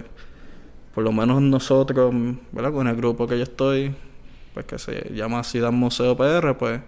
por 0.95 1.05
lo 1.05 1.13
menos 1.13 1.43
nosotros, 1.43 2.15
¿verdad? 2.51 2.73
Con 2.73 2.89
el 2.89 2.97
grupo 2.97 3.27
que 3.27 3.37
yo 3.37 3.43
estoy, 3.43 3.95
pues 4.55 4.65
que 4.65 4.79
se 4.79 5.13
llama 5.13 5.45
Ciudad 5.45 5.73
Museo 5.73 6.17
PR, 6.17 6.57
pues 6.57 6.81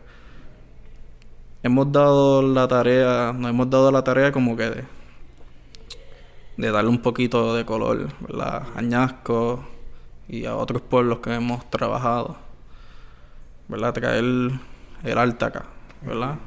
hemos 1.63 1.93
dado 1.93 2.41
la 2.41 2.67
tarea, 2.67 3.35
nos 3.37 3.51
hemos 3.51 3.69
dado 3.69 3.93
la 3.93 4.03
tarea 4.03 4.33
como 4.33 4.57
que 4.57 4.87
de, 6.57 6.71
darle 6.71 6.89
un 6.89 7.03
poquito 7.03 7.55
de 7.55 7.67
color, 7.67 8.09
¿verdad? 8.21 8.63
Añasco 8.75 9.67
y 10.29 10.47
a 10.47 10.57
otros 10.57 10.81
pueblos 10.81 11.19
que 11.19 11.35
hemos 11.35 11.69
trabajado, 11.69 12.39
¿verdad? 13.69 13.93
Traer 13.93 14.25
el, 14.25 14.59
el 15.05 15.19
arte 15.19 15.45
acá, 15.45 15.67
¿verdad? 16.01 16.39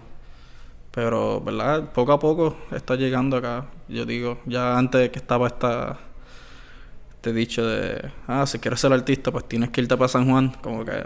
Pero, 0.92 1.42
¿verdad? 1.42 1.92
Poco 1.94 2.12
a 2.12 2.20
poco 2.20 2.58
está 2.72 2.96
llegando 2.96 3.38
acá. 3.38 3.66
Yo 3.88 4.06
digo, 4.06 4.40
ya 4.46 4.78
antes 4.78 5.10
que 5.10 5.20
estaba 5.20 5.48
esta, 5.48 6.00
este 7.12 7.34
dicho 7.34 7.66
de, 7.66 8.12
ah, 8.28 8.46
si 8.46 8.60
quieres 8.60 8.80
ser 8.80 8.92
artista, 8.92 9.32
pues 9.32 9.48
tienes 9.48 9.70
que 9.70 9.82
irte 9.82 9.96
para 9.96 10.10
San 10.10 10.30
Juan, 10.30 10.50
como 10.62 10.84
que, 10.84 11.04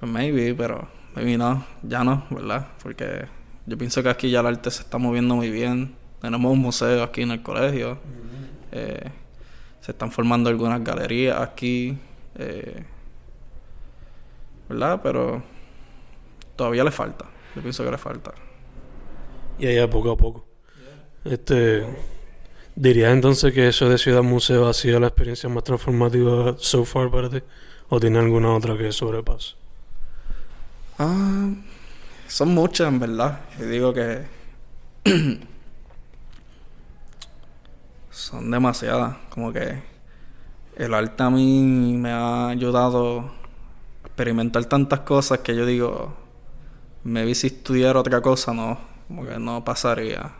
pues 0.00 0.10
maybe, 0.10 0.54
pero 0.54 0.88
Maybe 1.16 1.38
no, 1.38 1.64
ya 1.82 2.04
no, 2.04 2.26
¿verdad? 2.28 2.66
Porque 2.82 3.26
yo 3.64 3.78
pienso 3.78 4.02
que 4.02 4.10
aquí 4.10 4.30
ya 4.30 4.40
el 4.40 4.46
arte 4.46 4.70
se 4.70 4.82
está 4.82 4.98
moviendo 4.98 5.34
muy 5.34 5.50
bien. 5.50 5.96
Tenemos 6.20 6.52
un 6.52 6.58
museo 6.58 7.02
aquí 7.02 7.22
en 7.22 7.30
el 7.30 7.42
colegio. 7.42 7.98
Eh, 8.70 9.10
se 9.80 9.92
están 9.92 10.12
formando 10.12 10.50
algunas 10.50 10.84
galerías 10.84 11.40
aquí. 11.40 11.96
Eh, 12.34 12.84
¿Verdad? 14.68 15.00
Pero 15.02 15.42
todavía 16.54 16.84
le 16.84 16.90
falta. 16.90 17.24
Yo 17.56 17.62
pienso 17.62 17.82
que 17.82 17.90
le 17.90 17.98
falta. 17.98 18.32
Y 19.58 19.66
allá 19.66 19.88
poco 19.90 20.12
a 20.12 20.16
poco. 20.16 20.46
Este. 21.24 21.84
¿Dirías 22.76 23.10
entonces 23.10 23.54
que 23.54 23.68
eso 23.68 23.88
de 23.88 23.96
Ciudad 23.96 24.22
Museo 24.22 24.68
ha 24.68 24.74
sido 24.74 25.00
la 25.00 25.06
experiencia 25.06 25.48
más 25.48 25.64
transformativa 25.64 26.56
so 26.58 26.84
far 26.84 27.10
para 27.10 27.30
ti? 27.30 27.42
¿O 27.88 27.98
tiene 27.98 28.18
alguna 28.18 28.52
otra 28.52 28.76
que 28.76 28.92
sobrepase? 28.92 29.54
Ah, 30.98 31.48
son 32.28 32.48
muchas, 32.50 32.88
en 32.88 33.00
verdad. 33.00 33.40
Yo 33.58 33.66
digo 33.66 33.94
que 33.94 34.26
son 38.10 38.50
demasiadas. 38.50 39.16
Como 39.30 39.54
que 39.54 39.82
el 40.76 40.92
arte 40.92 41.22
a 41.22 41.30
mí 41.30 41.96
me 41.96 42.10
ha 42.10 42.48
ayudado 42.48 43.20
a 43.20 44.06
experimentar 44.06 44.66
tantas 44.66 45.00
cosas 45.00 45.38
que 45.38 45.56
yo 45.56 45.64
digo, 45.64 46.14
me 47.06 47.24
vi 47.24 47.34
si 47.34 47.48
estudiar 47.48 47.96
otra 47.96 48.20
cosa, 48.20 48.52
no, 48.52 48.78
como 49.08 49.24
que 49.24 49.38
no 49.38 49.64
pasaría, 49.64 50.32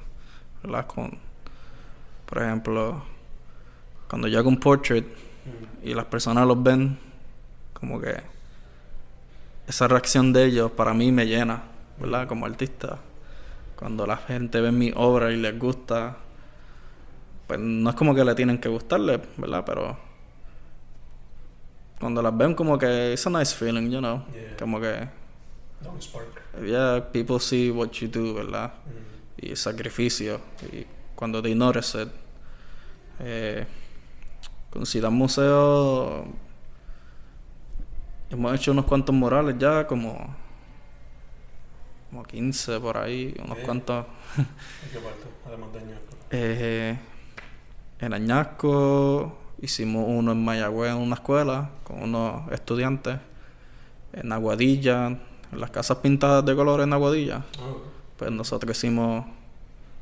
¿verdad? 0.63 0.87
Con, 0.87 1.19
por 2.27 2.43
ejemplo, 2.43 3.03
cuando 4.09 4.29
yo 4.29 4.39
hago 4.39 4.49
un 4.49 4.59
portrait 4.59 5.07
y 5.83 5.95
las 5.95 6.07
personas 6.07 6.47
los 6.47 6.61
ven, 6.63 6.99
como 7.73 8.01
que 8.01 8.21
esa 9.69 9.87
reacción 9.89 10.33
de 10.33 10.45
ellos 10.47 10.71
para 10.73 10.93
mí 10.95 11.13
me 11.13 11.27
llena, 11.27 11.63
¿verdad? 12.01 12.27
Como 12.27 12.47
artista. 12.47 12.99
Cuando 13.77 14.07
la 14.07 14.17
gente 14.17 14.61
ve 14.61 14.73
mi 14.73 14.93
obra 14.97 15.31
y 15.33 15.37
les 15.37 15.57
gusta, 15.59 16.17
pues 17.47 17.61
no 17.61 17.91
es 17.91 17.97
como 17.97 18.15
que 18.15 18.25
le 18.25 18.35
tienen 18.35 18.59
que 18.59 18.69
gustarle, 18.69 19.21
¿verdad? 19.37 19.63
Pero 19.67 19.97
cuando 22.01 22.23
las 22.23 22.37
ven 22.37 22.55
como 22.55 22.77
que 22.79 23.13
it's 23.13 23.27
a 23.27 23.31
nice 23.31 23.55
feeling, 23.55 23.91
you 23.91 23.99
know, 24.01 24.25
Yeah. 24.35 24.57
como 24.59 24.81
que 24.81 25.09
Don't 25.83 26.03
spark. 26.03 26.43
yeah, 26.65 27.01
people 27.13 27.39
see 27.39 27.71
what 27.71 27.91
you 28.01 28.09
do, 28.09 28.35
¿verdad? 28.35 28.73
Mm. 28.87 29.49
Y 29.49 29.57
sacrificio 29.57 30.41
y 30.73 30.87
cuando 31.15 31.43
they 31.43 31.55
notice 31.55 32.03
it. 32.03 32.09
Eh, 33.21 33.67
con 34.71 34.85
Ciudad 34.85 35.11
Museo 35.11 36.27
hemos 38.31 38.55
hecho 38.55 38.73
unos 38.73 38.85
cuantos 38.85 39.15
murales 39.15 39.57
ya, 39.59 39.87
como 39.87 40.37
como 42.11 42.23
15 42.23 42.81
por 42.81 42.99
ahí, 42.99 43.35
unos 43.45 43.59
cuantos 43.59 44.07
¿En 44.37 44.91
qué 44.93 44.99
parte? 44.99 45.27
Además 45.47 45.73
de 45.73 45.81
Ñasco. 45.81 46.17
Eh, 46.31 46.99
en 47.99 48.13
Añasco 48.13 49.39
hicimos 49.61 50.05
uno 50.07 50.33
en 50.33 50.45
Mayagüez 50.45 50.93
en 50.93 50.99
una 50.99 51.15
escuela 51.15 51.71
con 51.85 52.03
unos 52.03 52.51
estudiantes. 52.53 53.19
En 54.13 54.33
Aguadilla, 54.33 55.19
las 55.53 55.71
casas 55.71 55.99
pintadas 55.99 56.45
de 56.45 56.55
color 56.55 56.81
en 56.81 56.93
Aguadilla. 56.93 57.45
Oh. 57.61 57.83
Pues 58.17 58.31
nosotros 58.31 58.77
hicimos 58.77 59.27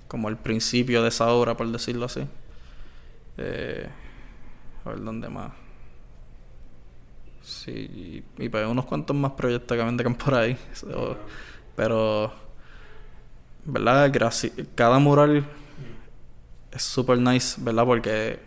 como 0.08 0.28
el 0.28 0.36
principio 0.36 1.02
de 1.02 1.08
esa 1.08 1.28
obra, 1.32 1.56
por 1.56 1.66
decirlo 1.68 2.06
así. 2.06 2.26
Eh, 3.38 3.88
a 4.84 4.88
ver 4.90 5.00
dónde 5.00 5.28
más. 5.28 5.52
Sí, 7.42 7.72
y, 8.38 8.44
y 8.44 8.48
pues 8.48 8.66
unos 8.66 8.86
cuantos 8.86 9.14
más 9.16 9.32
proyectos 9.32 9.76
que 9.76 9.84
vendrán 9.84 10.14
por 10.14 10.34
ahí. 10.34 10.56
So, 10.72 11.16
pero, 11.76 12.32
¿verdad? 13.64 14.10
Graci- 14.12 14.66
cada 14.74 14.98
mural 14.98 15.44
es 16.72 16.82
super 16.82 17.18
nice, 17.18 17.60
¿verdad? 17.60 17.84
Porque 17.84 18.38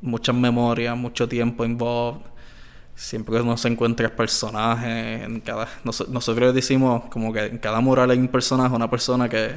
muchas 0.00 0.34
memorias, 0.34 0.96
mucho 0.96 1.28
tiempo 1.28 1.64
involved. 1.64 2.22
Siempre 2.98 3.36
que 3.36 3.42
uno 3.42 3.56
se 3.56 3.68
encuentra 3.68 4.06
el 4.06 4.12
personaje, 4.12 5.22
en 5.22 5.40
cada, 5.40 5.68
nos- 5.84 6.08
nosotros 6.08 6.52
decimos 6.52 7.04
como 7.10 7.32
que 7.32 7.46
en 7.46 7.58
cada 7.58 7.80
mural 7.80 8.10
hay 8.10 8.18
un 8.18 8.26
personaje, 8.28 8.74
una 8.74 8.90
persona 8.90 9.28
que, 9.28 9.50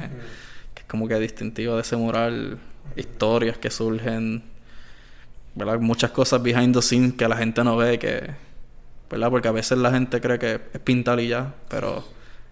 que 0.74 0.82
es 0.82 0.86
como 0.88 1.08
que 1.08 1.16
distintivo 1.18 1.74
de 1.74 1.82
ese 1.82 1.96
mural, 1.96 2.58
historias 2.96 3.58
que 3.58 3.70
surgen, 3.70 4.44
¿verdad? 5.54 5.78
Muchas 5.80 6.10
cosas 6.10 6.42
behind 6.42 6.74
the 6.74 6.82
scenes 6.82 7.14
que 7.14 7.28
la 7.28 7.36
gente 7.36 7.62
no 7.64 7.76
ve, 7.76 7.98
que, 7.98 8.30
¿verdad? 9.10 9.30
Porque 9.30 9.48
a 9.48 9.52
veces 9.52 9.78
la 9.78 9.90
gente 9.92 10.20
cree 10.20 10.38
que 10.38 10.60
es 10.72 10.80
pintar 10.80 11.20
y 11.20 11.28
ya, 11.28 11.54
pero 11.68 12.04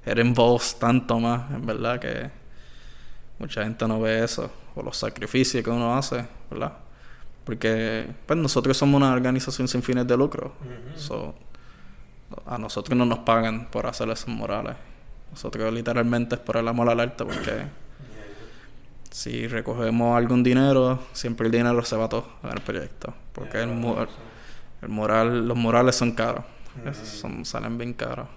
it 0.07 0.19
involves 0.19 0.79
tanto 0.79 1.19
más, 1.21 1.51
en 1.53 1.67
verdad, 1.67 2.01
que 2.01 2.31
mucha 3.39 3.65
gente 3.65 3.87
no 3.89 4.01
ve 4.01 4.25
eso, 4.25 4.51
o 4.75 4.83
los 4.83 4.97
sacrificios 4.97 5.65
que 5.65 5.71
uno 5.71 5.97
hace, 5.97 6.25
¿verdad? 6.51 6.73
Porque 7.45 8.07
pues 8.27 8.39
nosotros 8.39 8.77
somos 8.77 8.99
una 9.01 9.13
organización 9.13 9.67
sin 9.69 9.83
fines 9.83 10.07
de 10.07 10.17
lucro. 10.17 10.53
So, 10.97 11.35
a 12.47 12.59
nosotros 12.59 12.97
no 12.97 13.05
nos 13.05 13.21
pagan 13.21 13.69
por 13.71 13.87
hacer 13.87 14.09
esos 14.11 14.29
murales. 14.29 14.77
Nosotros 15.31 15.73
literalmente 15.73 16.35
es 16.37 16.41
por 16.41 16.57
el 16.57 16.69
amor 16.69 16.89
al 16.91 17.01
arte 17.01 17.25
porque 17.25 17.65
si 19.11 19.49
recogemos 19.49 20.17
algún 20.17 20.43
dinero, 20.43 21.01
siempre 21.13 21.47
el 21.47 21.53
dinero 21.53 21.85
se 21.85 21.97
va 21.97 22.09
todo 22.09 22.27
en 22.45 22.51
el 22.51 22.61
proyecto. 22.61 23.13
Porque 23.33 23.61
el, 23.61 23.69
mu- 23.69 23.97
el 24.83 24.89
mural, 24.89 25.47
los 25.49 25.57
murales 25.57 25.97
son 25.97 26.13
caros. 26.13 26.45
Son, 27.05 27.45
salen 27.45 27.77
bien 27.79 27.95
caros. 27.95 28.29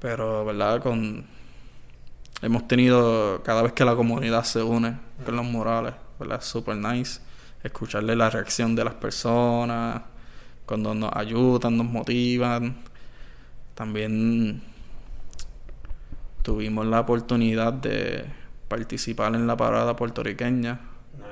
Pero, 0.00 0.44
¿verdad? 0.44 0.82
Con... 0.82 1.26
Hemos 2.42 2.68
tenido, 2.68 3.42
cada 3.42 3.62
vez 3.62 3.72
que 3.72 3.84
la 3.84 3.94
comunidad 3.96 4.44
se 4.44 4.62
une 4.62 4.98
con 5.24 5.36
los 5.36 5.44
murales, 5.44 5.94
¿verdad? 6.18 6.38
Es 6.40 6.46
super 6.46 6.76
nice. 6.76 7.20
Escucharle 7.66 8.14
la 8.14 8.30
reacción 8.30 8.76
de 8.76 8.84
las 8.84 8.94
personas, 8.94 10.02
cuando 10.66 10.94
nos 10.94 11.10
ayudan, 11.14 11.76
nos 11.76 11.86
motivan. 11.86 12.76
También 13.74 14.62
tuvimos 16.42 16.86
la 16.86 17.00
oportunidad 17.00 17.72
de 17.72 18.24
participar 18.68 19.34
en 19.34 19.48
la 19.48 19.56
parada 19.56 19.96
puertorriqueña 19.96 20.80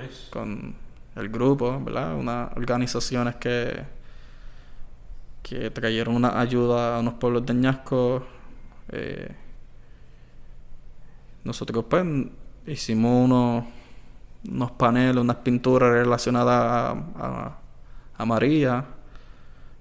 Nice. 0.00 0.28
con 0.30 0.74
el 1.14 1.28
grupo, 1.28 1.80
¿verdad? 1.84 2.16
Unas 2.16 2.50
organizaciones 2.56 3.36
que, 3.36 3.84
que 5.42 5.70
trajeron 5.70 6.16
una 6.16 6.40
ayuda 6.40 6.96
a 6.96 7.00
unos 7.00 7.14
pueblos 7.14 7.46
de 7.46 7.54
Ñasco. 7.54 8.26
Eh, 8.90 9.28
nosotros 11.44 11.84
pues 11.88 12.04
hicimos 12.66 13.24
unos, 13.24 13.64
unos 14.50 14.70
paneles, 14.72 15.16
unas 15.22 15.36
pinturas 15.36 15.90
relacionadas 15.90 16.54
a, 16.62 16.90
a- 17.18 17.58
a 18.16 18.24
María 18.24 18.84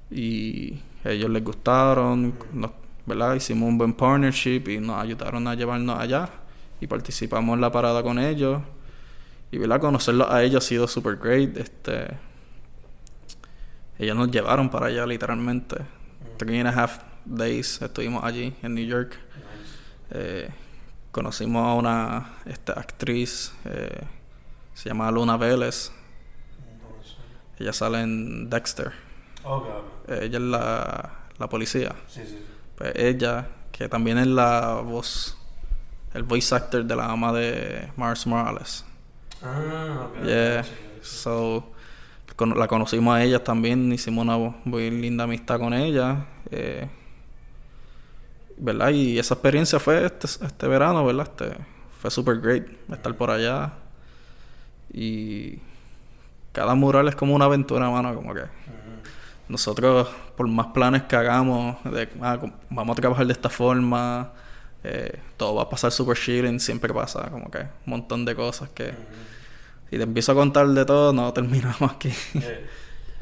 y 0.09 0.79
a 1.03 1.09
ellos 1.11 1.29
les 1.29 1.43
gustaron, 1.43 2.33
nos- 2.53 2.71
¿verdad? 3.05 3.35
Hicimos 3.35 3.67
un 3.69 3.77
buen 3.77 3.93
partnership 3.93 4.63
y 4.69 4.77
nos 4.79 5.01
ayudaron 5.01 5.47
a 5.47 5.55
llevarnos 5.55 5.99
allá 5.99 6.29
y 6.79 6.87
participamos 6.87 7.53
en 7.55 7.61
la 7.61 7.71
parada 7.71 8.01
con 8.01 8.17
ellos. 8.19 8.61
Y 9.51 9.57
¿verdad? 9.57 9.79
conocerlos 9.79 10.29
a 10.31 10.41
ellos 10.41 10.63
ha 10.65 10.67
sido 10.67 10.87
super 10.87 11.17
great. 11.17 11.55
Este, 11.57 12.07
ellos 13.99 14.15
nos 14.15 14.31
llevaron 14.31 14.69
para 14.69 14.87
allá 14.87 15.05
literalmente. 15.05 15.75
Three 16.37 16.59
and 16.59 16.67
a 16.69 16.83
half 16.83 16.99
days 17.25 17.81
estuvimos 17.81 18.23
allí 18.23 18.55
en 18.63 18.73
New 18.75 18.85
York. 18.85 19.17
Eh, 20.11 20.49
conocimos 21.11 21.63
a 21.67 21.73
una 21.75 22.33
esta 22.45 22.73
actriz, 22.73 23.53
eh, 23.65 24.01
se 24.73 24.89
llama 24.89 25.09
Luna 25.11 25.37
Vélez. 25.37 25.91
Ella 27.59 27.73
sale 27.73 28.01
en 28.01 28.49
Dexter. 28.49 28.91
Ella 30.07 30.37
es 30.37 30.43
la, 30.43 31.11
la 31.37 31.49
policía. 31.49 31.93
Sí, 32.07 32.21
sí, 32.23 32.27
sí. 32.29 32.45
Pues 32.77 32.93
ella, 32.95 33.47
que 33.71 33.87
también 33.87 34.17
es 34.17 34.27
la 34.27 34.81
voz, 34.83 35.37
el 36.13 36.23
voice 36.23 36.53
actor 36.55 36.83
de 36.83 36.95
la 36.95 37.05
ama 37.11 37.31
de 37.33 37.89
Mars 37.95 38.25
Morales. 38.25 38.83
Ah, 39.43 40.07
ok. 40.09 40.25
Yeah. 40.25 40.65
So, 41.01 41.71
con- 42.35 42.57
la 42.57 42.67
conocimos 42.67 43.15
a 43.15 43.23
ella 43.23 43.43
también, 43.43 43.91
hicimos 43.91 44.23
una 44.23 44.37
muy 44.65 44.89
linda 44.89 45.25
amistad 45.25 45.59
con 45.59 45.73
ella. 45.73 46.25
eh, 46.49 46.89
¿Verdad? 48.57 48.89
Y 48.89 49.19
esa 49.19 49.33
experiencia 49.35 49.79
fue 49.79 50.05
este, 50.05 50.27
este 50.27 50.67
verano, 50.67 51.05
¿verdad? 51.05 51.27
Este, 51.29 51.57
fue 52.01 52.09
super 52.11 52.39
great 52.39 52.67
estar 52.91 53.15
por 53.15 53.29
allá. 53.31 53.73
Y 54.93 55.59
cada 56.51 56.75
mural 56.75 57.07
es 57.07 57.15
como 57.15 57.33
una 57.35 57.45
aventura, 57.45 57.89
mano, 57.89 58.13
como 58.15 58.33
que 58.33 58.43
nosotros, 59.49 60.07
por 60.37 60.47
más 60.47 60.67
planes 60.67 61.03
que 61.03 61.15
hagamos, 61.15 61.83
de 61.83 62.07
ah, 62.21 62.39
vamos 62.69 62.97
a 62.97 63.01
trabajar 63.01 63.25
de 63.25 63.33
esta 63.33 63.49
forma, 63.49 64.31
eh, 64.83 65.19
todo 65.37 65.55
va 65.55 65.63
a 65.63 65.69
pasar 65.69 65.91
super 65.91 66.17
chilling, 66.17 66.59
siempre 66.59 66.93
pasa 66.93 67.29
como 67.29 67.49
que 67.49 67.59
un 67.59 67.67
montón 67.85 68.25
de 68.25 68.35
cosas 68.35 68.69
que... 68.69 68.93
Si 69.89 69.97
te 69.97 70.03
empiezo 70.03 70.31
a 70.31 70.35
contar 70.35 70.67
de 70.67 70.85
todo, 70.85 71.13
no 71.13 71.31
terminamos 71.33 71.91
aquí. 71.91 72.11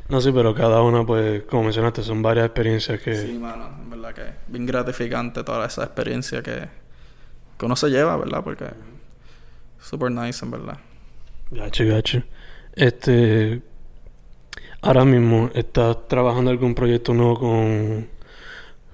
No, 0.07 0.19
sí, 0.21 0.31
pero 0.31 0.53
cada 0.53 0.81
una, 0.81 1.05
pues, 1.05 1.43
como 1.43 1.63
mencionaste, 1.63 2.03
son 2.03 2.21
varias 2.21 2.45
experiencias 2.45 3.01
que... 3.01 3.15
Sí, 3.15 3.37
mano, 3.39 3.69
en 3.81 3.89
verdad 3.89 4.13
que 4.13 4.23
bien 4.47 4.65
gratificante 4.65 5.43
toda 5.43 5.65
esa 5.65 5.83
experiencia 5.83 6.41
que, 6.41 6.67
que 7.57 7.65
uno 7.65 7.75
se 7.75 7.89
lleva, 7.89 8.17
¿verdad? 8.17 8.43
Porque 8.43 8.65
super 9.81 10.11
nice, 10.11 10.43
en 10.43 10.51
verdad. 10.51 10.77
Gacho, 11.51 11.85
gacho. 11.85 12.23
Este. 12.73 13.61
Ahora 14.81 15.03
mismo, 15.03 15.49
¿estás 15.53 16.07
trabajando 16.07 16.49
algún 16.49 16.73
proyecto 16.73 17.13
nuevo 17.13 17.37
con, 17.39 18.09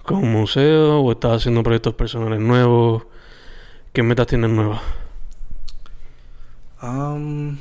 con 0.02 0.32
museo 0.32 1.02
o 1.02 1.12
estás 1.12 1.38
haciendo 1.38 1.62
proyectos 1.62 1.94
personales 1.94 2.40
nuevos? 2.40 3.04
¿Qué 3.94 4.02
metas 4.02 4.26
tienes 4.26 4.50
nuevas? 4.50 4.82
Um, 6.82 7.58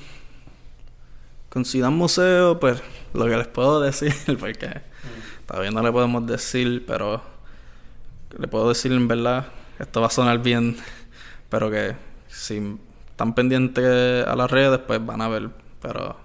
con 1.51 1.67
Ciudad 1.67 1.91
Museo, 1.91 2.59
pues 2.59 2.83
lo 3.13 3.27
que 3.27 3.37
les 3.37 3.49
puedo 3.49 3.81
decir, 3.83 4.15
porque 4.41 4.81
todavía 5.47 5.73
no 5.73 5.83
le 5.83 5.93
podemos 5.93 6.27
decir, 6.27 6.85
pero 6.87 7.23
le 8.37 8.49
puedo 8.49 8.71
decir 8.71 8.93
en 8.93 9.09
verdad, 9.09 9.49
esto 9.79 10.01
va 10.01 10.07
a 10.07 10.11
sonar 10.11 10.43
bien, 10.43 10.79
pero 11.51 11.71
que 11.71 11.95
si 12.29 12.79
están 13.17 13.35
pendientes 13.35 14.27
a 14.27 14.37
las 14.37 14.51
redes, 14.51 14.79
pues 14.87 15.05
van 15.05 15.23
a 15.23 15.29
ver, 15.29 15.49
pero 15.81 16.17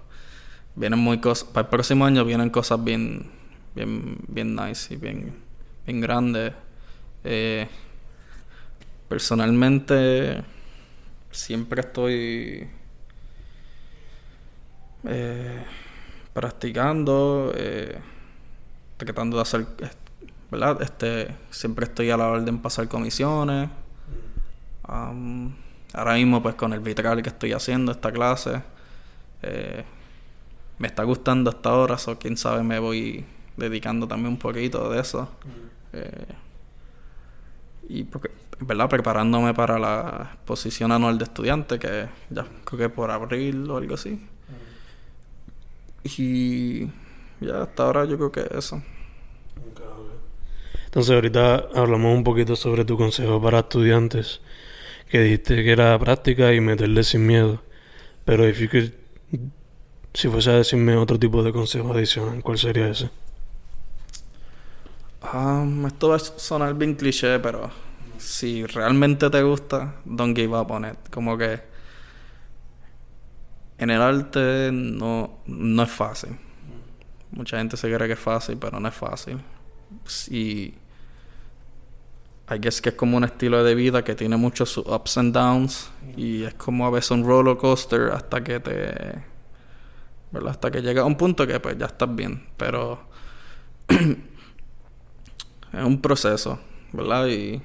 vienen 0.74 0.98
muy 0.98 1.20
cosas, 1.20 1.48
para 1.48 1.64
el 1.64 1.70
próximo 1.70 2.04
año 2.04 2.22
vienen 2.22 2.50
cosas 2.50 2.84
bien, 2.84 3.30
bien, 3.74 4.18
bien 4.28 4.54
nice 4.54 4.92
y 4.92 4.98
bien, 4.98 5.34
bien 5.86 6.00
grandes. 6.02 6.52
Eh, 7.24 7.66
personalmente, 9.08 10.44
siempre 11.30 11.80
estoy 11.80 12.68
eh, 15.04 15.64
practicando, 16.34 17.54
eh, 17.56 17.98
tratando 18.98 19.38
de 19.38 19.42
hacer, 19.42 19.66
¿verdad? 20.50 20.82
Este, 20.82 21.34
siempre 21.48 21.86
estoy 21.86 22.10
a 22.10 22.18
la 22.18 22.28
orden 22.28 22.56
de 22.56 22.62
pasar 22.62 22.86
comisiones. 22.86 23.70
Um, 24.86 25.54
ahora 25.92 26.14
mismo, 26.14 26.42
pues 26.42 26.54
con 26.54 26.72
el 26.72 26.80
vitral 26.80 27.22
que 27.22 27.28
estoy 27.28 27.52
haciendo 27.52 27.92
esta 27.92 28.12
clase, 28.12 28.62
eh, 29.42 29.84
me 30.78 30.88
está 30.88 31.04
gustando 31.04 31.50
hasta 31.50 31.70
ahora, 31.70 31.96
o 32.06 32.18
quién 32.18 32.36
sabe, 32.36 32.62
me 32.62 32.78
voy 32.78 33.24
dedicando 33.56 34.08
también 34.08 34.32
un 34.32 34.38
poquito 34.38 34.90
de 34.90 35.00
eso. 35.00 35.28
Eh, 35.92 36.26
y 37.88 38.04
porque, 38.04 38.30
¿verdad? 38.60 38.88
Preparándome 38.88 39.54
para 39.54 39.78
la 39.78 40.30
exposición 40.34 40.92
anual 40.92 41.18
de 41.18 41.24
estudiante, 41.24 41.78
que 41.78 42.08
ya 42.30 42.46
creo 42.64 42.78
que 42.78 42.88
por 42.88 43.10
abril 43.10 43.70
o 43.70 43.76
algo 43.76 43.94
así. 43.94 44.26
Y 46.04 46.86
ya 47.40 47.62
hasta 47.62 47.84
ahora 47.84 48.04
yo 48.04 48.16
creo 48.16 48.32
que 48.32 48.58
eso. 48.58 48.82
Entonces 50.86 51.14
ahorita 51.14 51.68
hablamos 51.74 52.14
un 52.14 52.24
poquito 52.24 52.54
sobre 52.54 52.84
tu 52.84 52.98
consejo 52.98 53.40
para 53.40 53.60
estudiantes, 53.60 54.40
que 55.12 55.20
dijiste 55.20 55.62
que 55.62 55.72
era 55.72 55.98
práctica 55.98 56.54
y 56.54 56.60
meterle 56.62 57.04
sin 57.04 57.26
miedo. 57.26 57.62
Pero 58.24 58.48
if 58.48 58.58
si 60.14 60.28
fuese 60.28 60.50
a 60.50 60.54
decirme 60.54 60.96
otro 60.96 61.18
tipo 61.18 61.42
de 61.42 61.52
consejo 61.52 61.92
adicional, 61.92 62.42
¿cuál 62.42 62.56
sería 62.56 62.88
ese? 62.88 63.10
Um, 65.34 65.84
esto 65.86 66.08
va 66.08 66.16
a 66.16 66.18
sonar 66.18 66.74
bien 66.74 66.94
cliché, 66.94 67.38
pero 67.40 67.70
si 68.16 68.64
realmente 68.64 69.28
te 69.28 69.42
gusta, 69.42 69.96
don't 70.06 70.34
give 70.34 70.56
up 70.56 70.70
on 70.70 70.86
it. 70.86 70.96
Como 71.10 71.36
que 71.36 71.60
en 73.76 73.90
el 73.90 74.00
arte 74.00 74.70
no, 74.72 75.42
no 75.46 75.82
es 75.82 75.90
fácil. 75.90 76.38
Mucha 77.32 77.58
gente 77.58 77.76
se 77.76 77.94
cree 77.94 78.08
que 78.08 78.14
es 78.14 78.18
fácil, 78.18 78.56
pero 78.56 78.80
no 78.80 78.88
es 78.88 78.94
fácil. 78.94 79.38
Y 80.30 80.72
I 82.50 82.58
guess 82.58 82.80
que 82.80 82.90
es 82.90 82.94
como 82.94 83.16
un 83.16 83.24
estilo 83.24 83.62
de 83.64 83.74
vida 83.74 84.04
que 84.04 84.14
tiene 84.14 84.36
muchos 84.36 84.76
ups 84.76 85.16
and 85.16 85.34
downs 85.34 85.90
y 86.16 86.42
es 86.42 86.54
como 86.54 86.86
a 86.86 86.90
veces 86.90 87.12
un 87.12 87.24
roller 87.24 87.56
coaster 87.56 88.10
hasta 88.12 88.42
que 88.42 88.60
te 88.60 89.24
¿verdad? 90.32 90.50
hasta 90.50 90.70
que 90.70 90.82
llega 90.82 91.02
a 91.02 91.04
un 91.04 91.16
punto 91.16 91.46
que 91.46 91.60
pues 91.60 91.78
ya 91.78 91.86
estás 91.86 92.14
bien, 92.14 92.48
pero 92.56 93.02
es 93.88 95.84
un 95.84 96.00
proceso, 96.00 96.58
¿verdad? 96.92 97.26
Y 97.26 97.62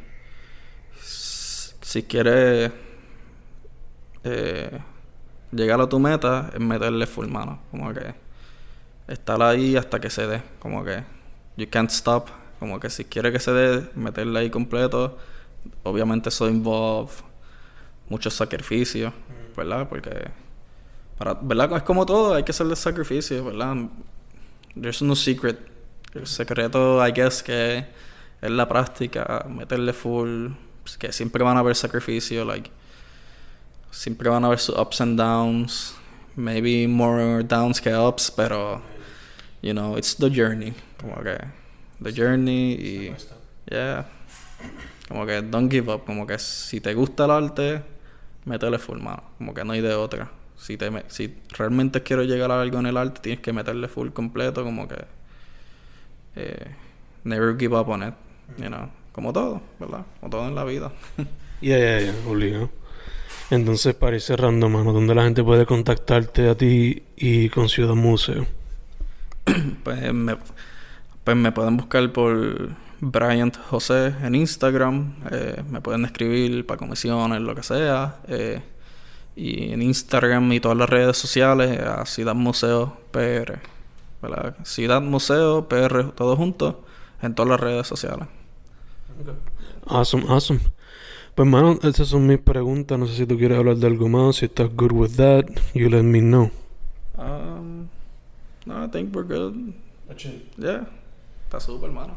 si 1.02 2.04
quieres 2.04 2.72
eh, 4.26 4.80
llegar 5.52 5.80
a 5.80 5.88
tu 5.88 6.00
meta, 6.00 6.52
es 6.54 6.60
meterle 6.60 7.08
full 7.08 7.28
mano. 7.28 7.62
Como 7.72 7.94
que 7.94 8.14
estar 9.08 9.42
ahí 9.42 9.78
hasta 9.78 10.00
que 10.00 10.10
se 10.10 10.28
dé. 10.28 10.44
Como 10.60 10.84
que 10.84 11.04
you 11.56 11.68
can't 11.70 11.90
stop. 11.90 12.30
Como 12.60 12.80
que 12.80 12.90
si 12.90 13.06
quieres 13.06 13.32
que 13.32 13.40
se 13.40 13.52
dé, 13.52 13.90
meterle 13.96 14.40
ahí 14.40 14.50
completo. 14.50 15.18
Obviamente 15.84 16.30
eso 16.30 16.48
involve 16.48 17.12
muchos 18.10 18.34
sacrificios, 18.34 19.14
¿verdad? 19.56 19.88
Porque, 19.90 20.30
para, 21.18 21.34
¿verdad? 21.36 21.78
Es 21.78 21.84
como 21.84 22.06
todo, 22.06 22.34
hay 22.34 22.44
que 22.44 22.52
hacerle 22.52 22.76
sacrificios, 22.76 23.46
¿verdad? 23.46 23.76
There's 24.80 25.02
no 25.02 25.16
secret. 25.16 25.60
El 26.14 26.26
secreto, 26.26 27.06
I 27.06 27.12
guess, 27.12 27.44
que 27.44 27.86
es 28.42 28.52
la 28.52 28.68
práctica, 28.68 29.46
meterle 29.50 29.94
full 29.94 30.50
pues, 30.88 30.98
que 30.98 31.12
siempre 31.12 31.44
van 31.44 31.58
a 31.58 31.60
haber 31.60 31.76
sacrificios, 31.76 32.48
like, 32.48 32.72
siempre 33.92 34.30
van 34.30 34.46
a 34.46 34.48
haber 34.48 34.60
sus 34.60 34.78
ups 34.78 35.02
and 35.02 35.20
downs, 35.20 35.94
maybe 36.38 36.88
more 36.88 37.44
downs 37.44 37.82
que 37.82 37.94
ups, 37.94 38.32
pero, 38.32 38.82
you 39.62 39.74
know, 39.74 39.98
it's 39.98 40.16
the 40.16 40.30
journey, 40.30 40.74
como 40.98 41.22
que, 41.22 41.38
the 42.02 42.12
journey 42.12 42.74
y, 42.74 43.16
yeah, 43.70 44.06
como 45.08 45.26
que 45.26 45.42
don't 45.42 45.72
give 45.72 45.92
up, 45.92 46.04
como 46.06 46.28
que 46.28 46.38
si 46.40 46.82
te 46.82 46.94
gusta 46.94 47.26
el 47.26 47.32
arte, 47.32 47.82
métele 48.46 48.80
full 48.80 49.00
mano, 49.00 49.24
como 49.38 49.54
que 49.54 49.64
no 49.64 49.74
hay 49.74 49.82
de 49.82 49.94
otra. 49.94 50.32
Si, 50.58 50.76
te, 50.76 50.92
si 51.08 51.36
realmente 51.58 52.02
quiero 52.02 52.24
llegar 52.24 52.52
a 52.52 52.62
algo 52.62 52.80
en 52.80 52.88
el 52.88 52.98
arte, 52.98 53.22
tienes 53.22 53.42
que 53.42 53.54
meterle 53.54 53.88
full 53.88 54.10
completo, 54.10 54.64
como 54.64 54.88
que, 54.88 55.06
eh, 56.36 56.76
never 57.24 57.56
give 57.58 57.76
up 57.76 57.90
on 57.90 58.04
it, 58.04 58.14
you 58.58 58.68
know. 58.68 58.90
Como 59.12 59.34
todo, 59.34 59.62
¿verdad? 59.80 60.06
Como 60.20 60.30
todo 60.30 60.48
en 60.48 60.56
la 60.56 60.64
vida. 60.64 60.92
Ya, 61.60 61.76
ya, 61.80 62.00
ya, 62.00 62.14
obligado. 62.28 62.70
Entonces, 63.50 63.96
para 63.96 64.16
ir 64.16 64.22
cerrando, 64.22 64.70
mano, 64.70 64.94
¿dónde 64.94 65.16
la 65.16 65.24
gente 65.24 65.44
puede 65.44 65.66
contactarte 65.66 66.48
a 66.50 66.56
ti 66.56 67.02
y 67.16 67.50
con 67.50 67.68
Ciudad 67.68 67.96
Museo? 67.96 68.46
pues, 69.84 70.14
me, 70.14 70.38
pues 71.28 71.36
me 71.36 71.52
pueden 71.52 71.76
buscar 71.76 72.10
por 72.14 72.70
Bryant 73.02 73.58
José 73.70 74.16
en 74.24 74.34
Instagram. 74.34 75.14
Eh, 75.30 75.62
me 75.70 75.82
pueden 75.82 76.06
escribir 76.06 76.66
para 76.66 76.78
comisiones, 76.78 77.42
lo 77.42 77.54
que 77.54 77.64
sea. 77.64 78.22
Eh, 78.30 78.62
y 79.36 79.74
en 79.74 79.82
Instagram 79.82 80.54
y 80.54 80.62
todas 80.62 80.78
las 80.78 80.90
redes 80.90 81.18
sociales 81.18 81.82
a 81.82 82.06
Ciudad 82.06 82.34
Museo 82.34 82.96
PR. 83.12 83.60
¿verdad? 84.22 84.56
Ciudad 84.64 85.02
Museo 85.02 85.68
PR, 85.68 86.12
todo 86.16 86.38
junto, 86.38 86.86
en 87.22 87.36
todas 87.36 87.50
las 87.50 87.60
redes 87.60 87.88
sociales. 87.88 88.30
Awesome, 89.86 90.28
awesome. 90.30 90.62
Pues, 91.36 91.46
mano, 91.46 91.78
esas 91.84 92.08
son 92.08 92.26
mis 92.26 92.40
preguntas. 92.40 92.98
No 92.98 93.06
sé 93.06 93.18
si 93.18 93.26
tú 93.26 93.38
quieres 93.38 93.58
hablar 93.58 93.76
de 93.76 93.88
algo 93.88 94.08
más. 94.08 94.38
Si 94.38 94.46
estás 94.46 94.70
good 94.74 94.94
with 94.94 95.18
that, 95.18 95.44
you 95.74 95.90
let 95.90 96.04
me 96.04 96.22
know. 96.22 96.50
Um, 97.18 97.90
no, 98.66 98.86
I 98.86 98.88
think 98.88 99.14
we're 99.14 99.28
good. 99.28 99.74
Yeah, 100.58 100.88
está 101.48 101.62
súper, 101.62 101.90
mano. 101.92 102.14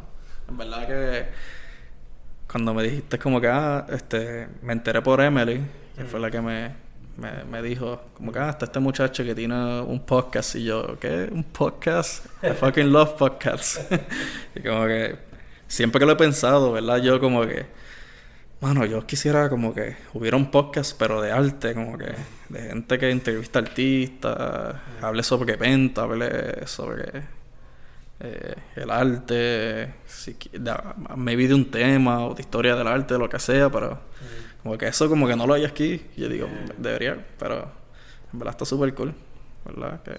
En 0.48 0.56
verdad 0.56 0.86
que 0.88 1.26
cuando 2.50 2.74
me 2.74 2.82
dijiste 2.82 3.16
como 3.18 3.40
que, 3.40 3.46
ah, 3.46 3.86
este, 3.88 4.48
me 4.62 4.72
enteré 4.72 5.00
por 5.02 5.20
Emily, 5.20 5.60
que 5.96 6.04
fue 6.04 6.18
la 6.18 6.32
que 6.32 6.40
me, 6.40 6.72
me, 7.16 7.44
me 7.44 7.62
dijo, 7.62 8.00
como 8.14 8.32
que, 8.32 8.40
ah, 8.40 8.58
este 8.60 8.80
muchacho 8.80 9.22
que 9.22 9.36
tiene 9.36 9.82
un 9.82 10.00
podcast. 10.00 10.56
Y 10.56 10.64
yo, 10.64 10.98
¿qué? 10.98 11.28
¿Un 11.30 11.44
podcast? 11.44 12.26
I 12.42 12.54
fucking 12.54 12.92
love 12.92 13.12
podcasts. 13.16 13.80
y 14.56 14.62
como 14.62 14.86
que 14.86 15.16
siempre 15.68 16.00
que 16.00 16.06
lo 16.06 16.12
he 16.12 16.16
pensado, 16.16 16.72
¿verdad? 16.72 16.96
Yo 16.96 17.20
como 17.20 17.42
que, 17.42 17.66
mano, 18.60 18.84
yo 18.84 19.06
quisiera 19.06 19.48
como 19.48 19.72
que 19.72 19.96
hubiera 20.12 20.36
un 20.36 20.50
podcast, 20.50 20.98
pero 20.98 21.22
de 21.22 21.30
arte, 21.30 21.72
como 21.74 21.96
que, 21.96 22.12
de 22.48 22.62
gente 22.62 22.98
que 22.98 23.10
entrevista 23.10 23.60
artistas, 23.60 24.74
hable 25.00 25.22
sobre 25.22 25.54
venta, 25.54 26.02
hable 26.02 26.66
sobre 26.66 27.39
eh, 28.20 28.54
el 28.76 28.90
arte, 28.90 29.94
si, 30.06 30.37
maybe 31.16 31.48
de 31.48 31.54
un 31.54 31.70
tema 31.70 32.26
o 32.26 32.35
de 32.35 32.42
historia 32.42 32.76
del 32.76 32.87
arte, 32.87 33.16
lo 33.16 33.28
que 33.28 33.38
sea, 33.38 33.70
pero 33.70 33.98
como 34.62 34.76
que 34.76 34.88
eso 34.88 35.09
como 35.09 35.26
que 35.26 35.37
no 35.37 35.46
lo 35.46 35.54
hay 35.54 35.64
aquí. 35.64 36.02
Yo 36.16 36.28
digo, 36.28 36.46
debería, 36.76 37.26
pero 37.38 37.70
en 38.33 38.38
verdad 38.38 38.52
está 38.52 38.64
súper 38.66 38.94
cool, 38.94 39.14
¿verdad? 39.64 40.02
Que, 40.02 40.16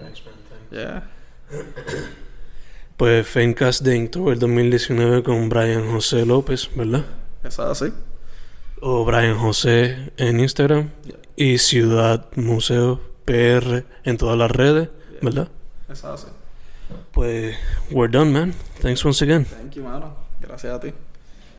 yeah. 0.72 1.10
Pues 2.98 3.28
Fencast 3.28 3.84
de 3.84 3.96
Intro 3.96 4.32
el 4.32 4.40
2019 4.40 5.24
con 5.24 5.50
Brian 5.50 5.92
José 5.92 6.26
López, 6.26 6.70
¿verdad? 6.76 7.06
Es 7.44 7.60
así. 7.60 7.94
O 8.80 9.06
Brian 9.06 9.38
José 9.38 10.12
en 10.18 10.40
Instagram. 10.40 10.90
Y 11.36 11.58
Ciudad 11.58 12.28
Museo 12.36 13.02
PR 13.26 13.86
en 14.04 14.18
todas 14.18 14.38
las 14.38 14.52
redes, 14.52 14.90
¿verdad? 15.22 15.50
Es 15.90 16.04
así. 16.04 16.28
Pues, 17.12 17.56
we're 17.92 18.08
done, 18.08 18.32
man. 18.32 18.54
Thanks 18.80 19.04
once 19.04 19.22
again. 19.22 19.46
Thank 19.46 19.76
you, 19.76 19.84
mano. 19.84 20.16
Gracias 20.40 20.74
a 20.74 20.80
ti. 20.80 20.94